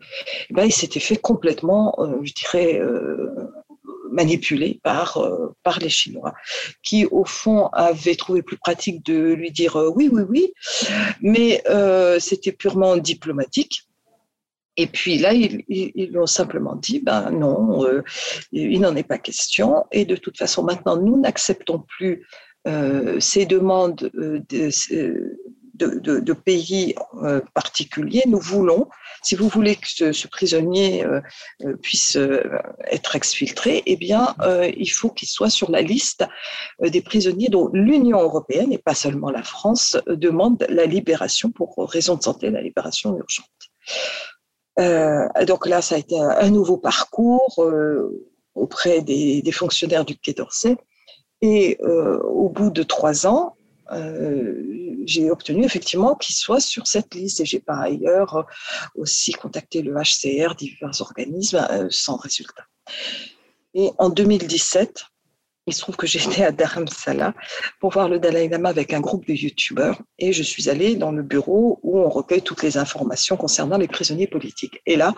[0.50, 2.82] eh ben, il s'était fait complètement, euh, je dirais,
[4.14, 5.20] manipulé par,
[5.64, 6.34] par les Chinois,
[6.84, 10.53] qui au fond avaient trouvé plus pratique de lui dire oui, oui, oui,
[11.22, 11.64] mais
[12.20, 13.88] c'était purement diplomatique.
[14.76, 18.01] Et puis là, ils, ils, ont simplement dit, ben non, euh,
[18.51, 19.86] il n'en est pas question.
[19.91, 22.26] Et de toute façon, maintenant, nous n'acceptons plus
[22.68, 24.39] euh, ces demandes euh,
[25.74, 26.96] de, pays
[27.54, 28.24] particuliers.
[28.28, 28.88] Nous voulons,
[29.22, 31.06] si vous voulez que ce, prisonnier
[31.82, 32.18] puisse
[32.92, 34.36] être exfiltré, eh bien,
[34.78, 36.26] il faut qu'il soit sur la liste
[36.82, 42.16] des prisonniers dont l'Union européenne, et pas seulement la France, demande la libération pour raison
[42.16, 43.48] de santé, la libération urgente.
[44.80, 50.34] Euh, donc là, ça a été un, nouveau parcours euh, auprès des, fonctionnaires du Quai
[50.34, 50.78] d'Orsay.
[51.42, 53.56] Et euh, au bout de trois ans,
[55.06, 57.42] j'ai obtenu effectivement qu'il soit sur cette liste.
[57.42, 58.46] Et j'ai par ailleurs
[58.96, 62.66] aussi contacté le HCR, divers organismes, sans résultat.
[63.74, 65.06] Et en 2017,
[65.66, 67.34] il se trouve que j'étais à Dharamsala
[67.80, 71.12] pour voir le Dalai Lama avec un groupe de youtubeurs et je suis allée dans
[71.12, 74.82] le bureau où on recueille toutes les informations concernant les prisonniers politiques.
[74.86, 75.16] Et là,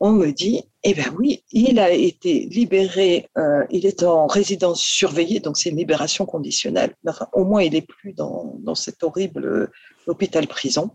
[0.00, 4.80] on me dit, eh bien oui, il a été libéré, euh, il est en résidence
[4.80, 6.94] surveillée, donc c'est une libération conditionnelle.
[7.06, 9.70] Enfin, au moins, il n'est plus dans, dans cet horrible
[10.06, 10.90] hôpital-prison.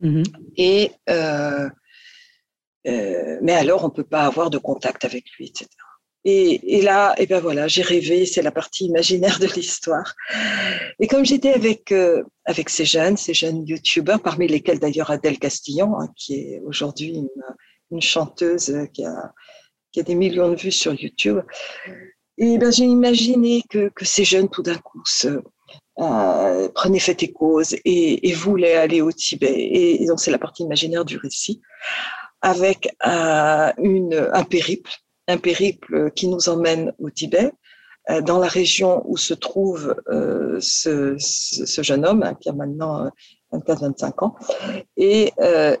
[0.00, 0.24] Mm-hmm.
[0.56, 1.68] Et euh,
[2.86, 5.68] euh, mais alors, on ne peut pas avoir de contact avec lui, etc.
[6.26, 10.14] Et, et, là, et ben voilà, j'ai rêvé, c'est la partie imaginaire de l'histoire.
[10.98, 15.38] Et comme j'étais avec euh, avec ces jeunes, ces jeunes youtubeurs, parmi lesquels d'ailleurs Adèle
[15.38, 17.28] Castillon, hein, qui est aujourd'hui une,
[17.94, 19.32] une, chanteuse qui a
[19.92, 21.40] qui a des millions de vues sur YouTube.
[22.36, 25.40] Et ben j'ai imaginé que, que ces jeunes tout d'un coup se
[26.00, 29.54] euh, prenaient fait et cause et, voulaient aller au Tibet.
[29.56, 31.62] Et, donc c'est la partie imaginaire du récit
[32.42, 34.90] avec euh, une, un périple
[35.28, 37.52] un périple qui nous emmène au Tibet,
[38.10, 42.52] euh, dans la région où se trouve euh, ce, ce, jeune homme, hein, qui a
[42.52, 43.10] maintenant
[43.58, 44.34] 24-25 euh, ans,
[44.96, 45.32] et,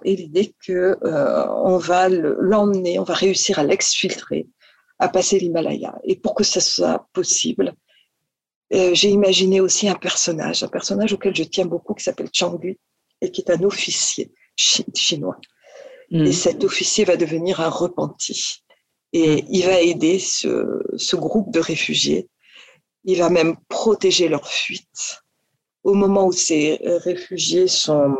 [0.04, 4.46] et l'idée que on va l'emmener, on va réussir à l'exfiltrer,
[4.98, 5.98] à passer l'Himalaya.
[6.04, 7.74] Et pour que ça soit possible,
[8.70, 12.78] j'ai imaginé aussi un personnage, un personnage auquel je tiens beaucoup, qui s'appelle Changu,
[13.20, 15.38] et qui est un officier chinois.
[16.10, 16.32] Et mm.
[16.32, 18.64] cet officier va devenir un repenti
[19.14, 22.28] et il va aider ce, ce, groupe de réfugiés.
[23.04, 25.22] Il va même protéger leur fuite.
[25.84, 28.16] Au moment où ces réfugiés sont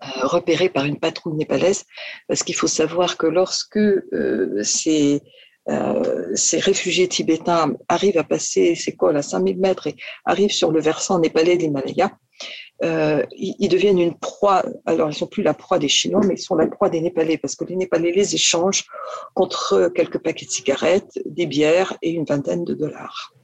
[0.00, 1.84] euh, repérés par une patrouille népalaise,
[2.28, 5.20] parce qu'il faut savoir que lorsque euh, ces,
[5.68, 10.80] euh, réfugiés tibétains arrivent à passer ces cols à 5000 mètres et arrivent sur le
[10.80, 12.16] versant népalais de l'Himalaya,
[12.84, 14.64] euh, ils, deviennent une proie.
[14.86, 17.36] Alors, ils sont plus la proie des Chinois, mais ils sont la proie des Népalais
[17.36, 18.84] parce que les Népalais les échangent
[19.34, 23.34] contre quelques paquets de cigarettes, des bières et une vingtaine de dollars.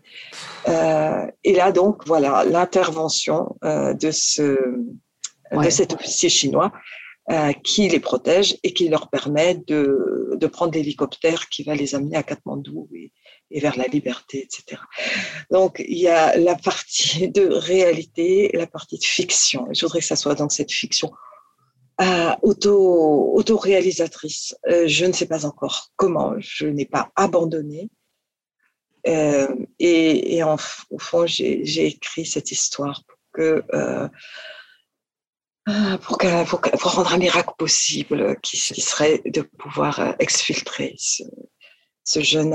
[0.68, 4.56] Euh, et là, donc, voilà l'intervention euh, de ce
[5.52, 6.72] de cet officier chinois
[7.30, 11.94] euh, qui les protège et qui leur permet de, de prendre l'hélicoptère qui va les
[11.94, 13.12] amener à Katmandou et,
[13.50, 14.82] et vers la liberté, etc.
[15.50, 19.68] Donc, il y a la partie de réalité et la partie de fiction.
[19.72, 21.12] je voudrais que ça soit dans cette fiction
[22.00, 24.56] euh, auto, auto-réalisatrice.
[24.68, 27.90] Euh, je ne sais pas encore comment, je n'ai pas abandonné.
[29.06, 29.48] Euh,
[29.78, 33.02] et, au fond, j'ai écrit cette histoire
[33.38, 34.08] euh,
[36.02, 42.54] pour, que, pour, rendre un miracle possible qui, serait de pouvoir euh, exfiltrer ce, jeune,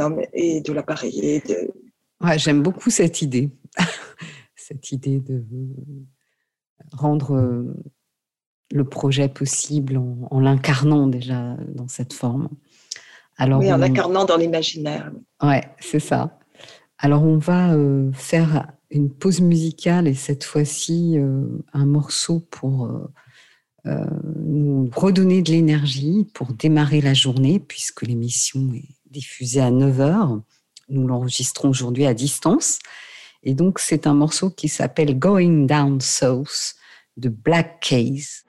[0.00, 1.42] homme et de l'appareiller.
[2.36, 3.50] J'aime beaucoup cette idée,
[4.56, 5.44] cette idée de
[6.92, 7.74] rendre
[8.72, 12.48] le projet possible en, l'incarnant déjà dans cette forme.
[13.40, 15.10] Alors, oui, en incarnant dans l'imaginaire.
[15.42, 16.38] Ouais, c'est ça.
[16.98, 17.74] Alors, on va
[18.12, 21.16] faire une pause musicale et cette fois-ci
[21.72, 22.88] un morceau pour
[23.86, 30.42] nous redonner de l'énergie pour démarrer la journée puisque l'émission est diffusée à 9h.
[30.90, 32.78] Nous l'enregistrons aujourd'hui à distance.
[33.42, 36.74] Et donc, c'est un morceau qui s'appelle Going Down South
[37.16, 38.44] de Black Case.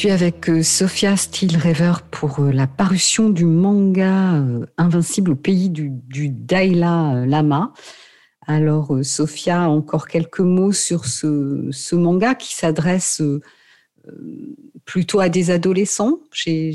[0.00, 5.68] Suis avec euh, Sophia Steele-Rever pour euh, la parution du manga euh, Invincible au pays
[5.68, 5.90] du,
[6.30, 7.74] Daila Lama.
[8.46, 13.22] Alors, Sophia, encore quelques mots sur ce, manga qui s'adresse
[14.86, 16.20] plutôt à des adolescents.
[16.32, 16.72] J'ai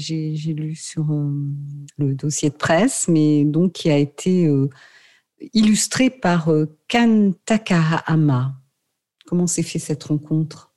[0.55, 1.07] lu sur
[1.97, 4.47] le dossier de presse, mais donc qui a été
[5.53, 6.51] illustré par
[6.87, 8.53] Kan Takahama.
[9.25, 10.74] Comment s'est fait cette rencontre?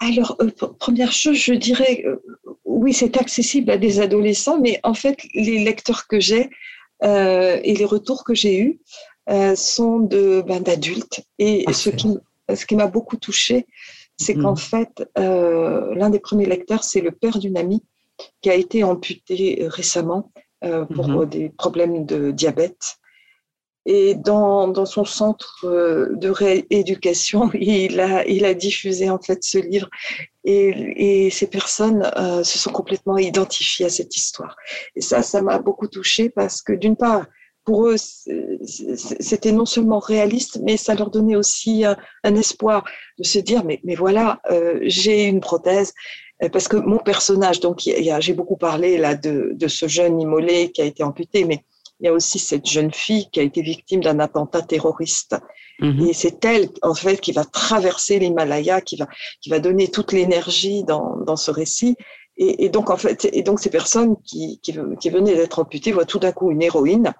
[0.00, 2.16] Alors, euh, première chose, je dirais, euh,
[2.64, 6.48] oui, c'est accessible à des adolescents, mais en fait, les lecteurs que j'ai
[7.04, 8.80] euh, et les retours que j'ai eus
[9.54, 11.20] sont de ben, d'adultes.
[11.38, 12.18] Et ce qui,
[12.52, 13.66] ce qui m'a beaucoup touchée,
[14.16, 14.56] c'est qu'en mm.
[14.56, 17.84] fait, l'un des premiers lecteurs, c'est le père d'une amie
[18.42, 21.26] qui a été amputé récemment pour mhm.
[21.26, 22.98] des problèmes de diabète.
[23.86, 29.58] Et dans, dans, son centre de rééducation, il a, il a diffusé en fait ce
[29.58, 29.88] livre
[30.44, 32.10] et, et ces personnes
[32.44, 34.56] se sont complètement identifiées à cette histoire.
[34.96, 37.24] Et ça, ça m'a beaucoup touchée parce que d'une part,
[37.64, 42.84] pour eux, c'était non seulement réaliste, mais ça leur donnait aussi un, espoir
[43.18, 45.92] de se dire, mais, mais voilà, euh, j'ai une prothèse.
[46.42, 50.72] Euh, parce que mon personnage, donc j'ai beaucoup parlé là de, de, ce jeune immolé
[50.72, 51.64] qui a été amputé, mais
[52.00, 55.36] il y a aussi cette jeune fille qui a été victime d'un attentat terroriste.
[55.80, 56.06] Mhm.
[56.08, 59.06] Et c'est elle, en fait, qui va traverser l'Himalaya, qui va,
[59.40, 61.96] qui va donner toute l'énergie dans, dans ce récit.
[62.36, 65.92] Et, et, donc, en fait, et donc ces personnes qui, qui, qui venaient d'être amputées
[65.92, 67.12] voient tout d'un coup une héroïne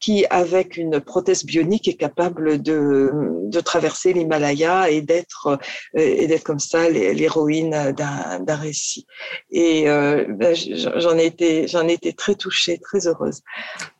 [0.00, 3.10] qui, avec une prothèse bionique, est capable de,
[3.44, 5.58] de traverser l'Himalaya et d'être
[5.96, 9.06] euh, et d'être comme ça l'héroïne d'un récit.
[9.50, 13.40] Et euh, ben, j'en ai été j'en ai été très touchée, très heureuse.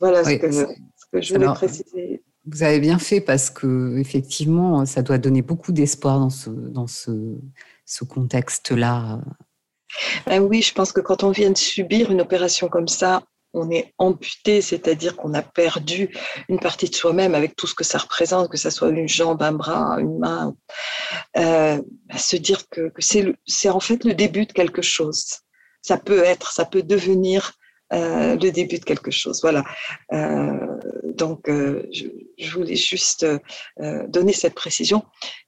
[0.00, 0.64] Voilà ce, que, ce,
[1.12, 2.22] que, je voulais préciser.
[2.46, 6.86] Vous avez bien fait parce que effectivement, ça doit donner beaucoup d'espoir dans ce dans
[6.86, 7.10] ce,
[7.86, 9.20] ce contexte-là.
[10.26, 13.22] Ben oui, je pense que quand on vient de subir une opération comme ça,
[13.54, 16.14] on est amputé, c'est-à-dire qu'on a perdu
[16.48, 19.42] une partie de soi-même avec tout ce que ça représente, que ce soit une jambe,
[19.42, 20.54] un bras, une main,
[21.36, 21.80] euh,
[22.16, 25.24] se dire que, c'est en fait le début de quelque chose.
[25.82, 27.52] Ça peut être, ça peut devenir
[27.92, 29.40] euh, le début de quelque chose.
[29.42, 29.64] Voilà.
[30.12, 30.58] Euh,
[31.14, 33.26] donc, je, voulais juste
[34.08, 35.04] donner cette précision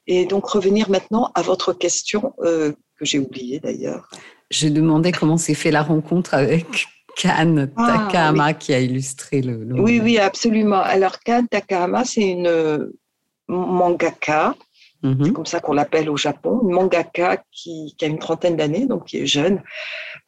[0.07, 4.09] et donc revenir maintenant à votre question que j'ai oubliée d'ailleurs.
[4.50, 6.86] Je demandais comment s'est fait la rencontre avec
[7.16, 10.82] Kan ah, Takahama qui a illustré le, Oui, oui, absolument.
[10.82, 12.92] Alors, Kan Takahama, c'est une euh,
[13.48, 14.54] mangaka,
[15.02, 15.24] mhm.
[15.24, 19.06] c'est comme ça qu'on l'appelle au Japon, une mangaka qui, a une trentaine d'années, donc
[19.06, 19.62] qui est jeune,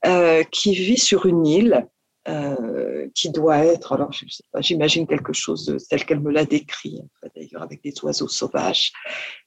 [0.07, 1.87] euh, qui vit sur une île
[2.29, 4.11] euh, qui doit être, alors
[4.59, 7.01] j'imagine quelque chose tel qu'elle me l'a décrit,
[7.35, 8.93] d'ailleurs avec des oiseaux sauvages,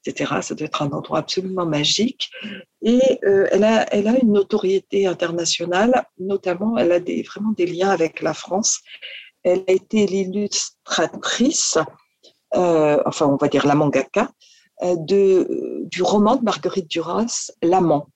[0.03, 0.41] etc.
[0.41, 2.31] Ça doit être un endroit absolument magique.
[2.81, 7.67] Et euh, elle, a, elle a une notoriété internationale, notamment elle a des, vraiment des
[7.67, 8.79] liens avec la France.
[9.43, 11.77] Elle a été l'illustratrice,
[12.55, 14.31] euh, enfin on va dire la mangaka,
[14.81, 18.07] de, du roman de Marguerite Duras, L'amant.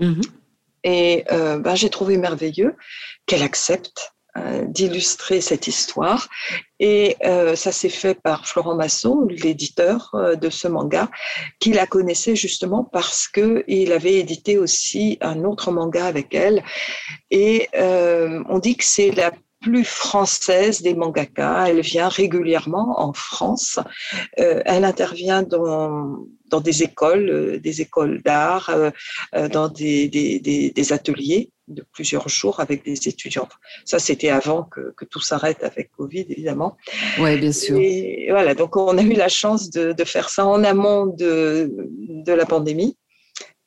[0.00, 0.43] Mm-hmm.
[0.84, 2.76] Et euh, ben, j'ai trouvé merveilleux
[3.26, 6.28] qu'elle accepte euh, d'illustrer cette histoire.
[6.80, 11.08] Et euh, ça s'est fait par Florent Masson, l'éditeur euh, de ce manga,
[11.60, 16.64] qui la connaissait justement parce que il avait édité aussi un autre manga avec elle.
[17.30, 19.30] Et on dit que c'est la
[19.64, 21.64] plus française des mangaka.
[21.68, 23.78] Elle vient régulièrement en France.
[24.38, 30.38] Euh, elle intervient dans, dans des écoles, euh, des écoles d'art, euh, dans des, des,
[30.70, 33.48] des, ateliers de plusieurs jours avec des étudiants.
[33.86, 36.76] Ça, c'était avant que, que tout s'arrête avec Covid, évidemment.
[37.18, 37.78] Oui, bien sûr.
[37.80, 41.72] Et voilà, donc on a eu la chance de, de faire ça en amont de,
[42.28, 42.98] de la pandémie.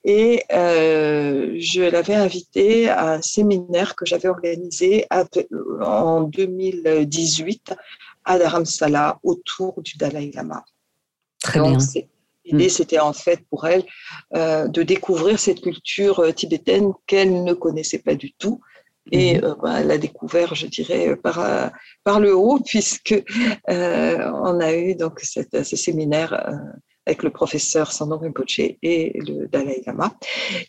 [0.10, 5.06] Et euh, je l'avais invité à un séminaire que j'avais organisé
[5.82, 7.74] en 2018
[8.24, 10.64] à Dharamsala autour du Dalai Lama.
[11.44, 11.78] Très bien.
[12.46, 12.70] L'idée, hmm.
[12.70, 13.84] c'était en fait pour elle
[14.34, 18.62] euh, de découvrir cette culture euh, tibétaine qu'elle ne connaissait pas du tout.
[19.12, 19.44] Et hmm.
[19.44, 21.68] euh, bah, elle a découvert, je dirais, par, euh,
[22.06, 23.22] par le haut, puisque
[23.68, 26.62] on a eu donc cette, ce séminaire
[27.08, 30.14] avec le professeur Sandor Rinpoche et le Dalai Lama.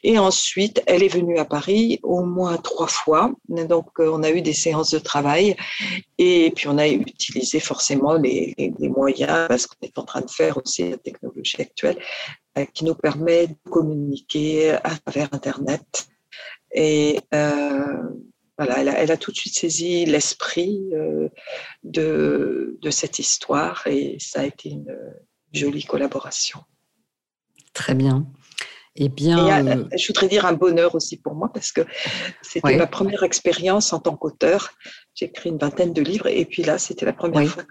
[0.04, 3.32] Et ensuite, elle est venue à Paris au moins trois fois.
[3.48, 5.56] Donc, euh, on a eu des séances de travail
[6.16, 10.56] et puis on a utilisé forcément les, moyens parce qu'on est en train de faire
[10.58, 11.98] aussi la technologie actuelle
[12.56, 16.06] euh, qui nous permet de communiquer à travers Internet.
[16.72, 18.02] Et euh,
[18.56, 20.80] voilà, elle a, tout de suite saisi l'esprit
[21.82, 24.96] de, de cette histoire et ça a été une,
[25.58, 26.60] jolie collaboration.
[27.74, 28.26] Très bien.
[29.00, 31.82] Eh bien, euh, je voudrais dire un bonheur aussi pour moi parce que
[32.42, 34.72] c'était ma première expérience en tant qu'auteur.
[35.14, 37.62] J'ai écrit une vingtaine de livres et puis là, c'était la première fois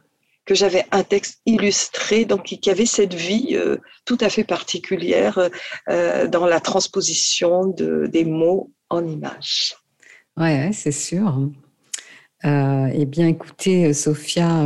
[0.45, 3.75] que j'avais un texte illustré, donc qui avait cette vie euh,
[4.05, 5.49] tout à fait particulière
[5.89, 9.75] euh, dans la transposition de, des mots en images.
[10.37, 11.49] Oui, c'est sûr.
[12.45, 14.63] eh bien, écoutez, Sophia,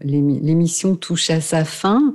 [0.00, 2.14] l'émission touche à sa fin.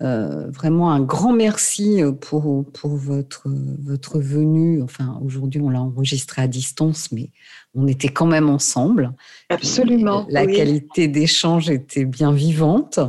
[0.00, 4.82] Euh, vraiment un grand merci euh, pour, pour votre, votre venue.
[4.82, 7.30] Enfin, aujourd'hui, on l'a enregistré à distance, mais
[7.74, 9.12] on était quand même ensemble.
[9.50, 10.26] Absolument.
[10.30, 13.00] La qualité d'échange était bien vivante.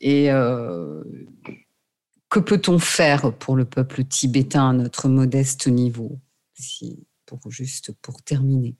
[0.00, 1.02] Et euh,
[2.30, 6.18] que peut-on faire pour le peuple tibétain à notre modeste niveau
[6.54, 8.74] si, pour, Juste pour terminer?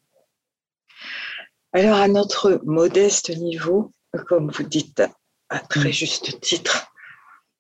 [1.73, 3.93] Alors, à notre modeste niveau,
[4.27, 5.03] comme vous dites
[5.51, 6.88] à très juste titre,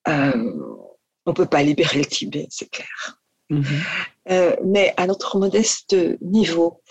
[0.08, 0.32] euh,
[1.26, 3.20] on ne peut pas libérer le Tibet, c'est clair.
[3.50, 3.64] Mhm.
[4.30, 6.82] Euh, mais à notre modeste niveau,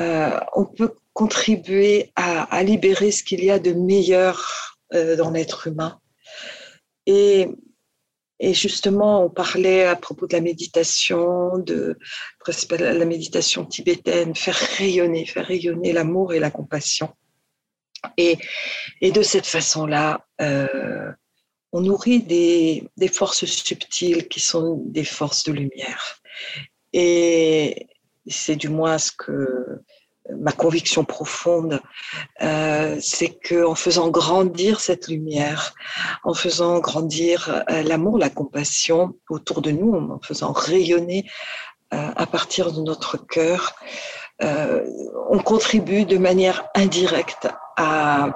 [0.00, 5.98] euh, on peut contribuer à, libérer ce qu'il y a de meilleur dans l'être humain.
[7.06, 7.48] Et,
[8.38, 11.98] et, justement, on parlait à propos de la méditation, de
[12.70, 17.08] la méditation tibétaine, faire rayonner, faire rayonner l'amour et la compassion.
[18.16, 18.38] Et,
[19.00, 21.12] et de cette façon-là, euh,
[21.76, 26.22] on nourrit des, forces subtiles qui sont des forces de lumière.
[26.94, 27.86] Et
[28.26, 29.82] c'est du moins ce que
[30.38, 31.80] ma conviction profonde,
[32.40, 35.74] euh, c'est qu'en faisant grandir cette lumière,
[36.24, 41.30] en faisant grandir euh, l'amour, la compassion autour de nous, en faisant rayonner
[41.92, 43.74] euh, à partir de notre cœur,
[44.42, 44.82] euh,
[45.28, 48.32] on contribue de manière indirecte à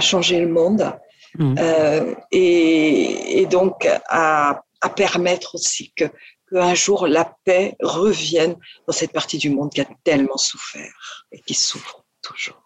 [0.00, 0.92] changer le monde
[1.38, 1.54] mmh.
[1.58, 6.04] euh, et, et, donc à, à permettre aussi que
[6.50, 8.56] qu'un jour la paix revienne
[8.86, 12.62] dans cette partie du monde qui a tellement souffert et qui souffre toujours.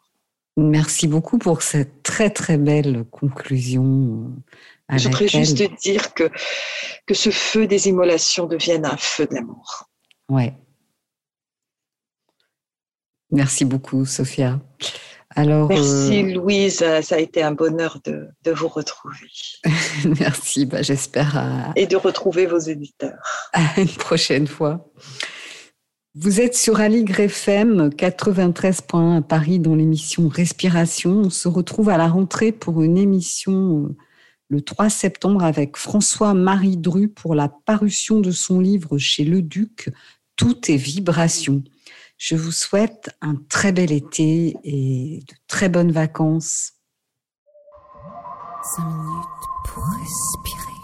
[0.56, 4.32] Merci beaucoup pour cette très très belle conclusion.
[4.88, 6.30] Je voudrais juste dire que,
[7.06, 9.88] que ce feu des immolations devienne un feu d'amour.
[10.28, 10.54] Ouais.
[13.30, 14.60] Merci beaucoup, Sophia.
[15.36, 19.28] Alors, Merci euh, Louise, ça a été un bonheur de, de vous retrouver.
[20.20, 21.72] Merci, bah, j'espère.
[21.76, 23.48] Et de retrouver vos éditeurs.
[23.52, 24.90] À une prochaine fois.
[26.16, 31.22] Vous êtes sur Aligre FM 93.1 à Paris dans l'émission Respiration.
[31.24, 33.96] On se retrouve à la rentrée pour une émission euh,
[34.48, 39.90] le 3 septembre avec François-Marie Dru pour la parution de son livre chez Le Duc,
[40.36, 41.64] Tout est vibration.
[42.16, 46.72] Je vous souhaite un très bel été et de très bonnes vacances.
[48.76, 49.24] 5 minutes
[49.66, 50.80] pour respirer.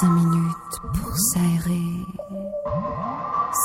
[0.00, 2.06] 5 minutes pour s'aérer.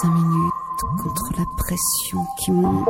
[0.01, 2.87] 5 minutes contre la pression qui monte.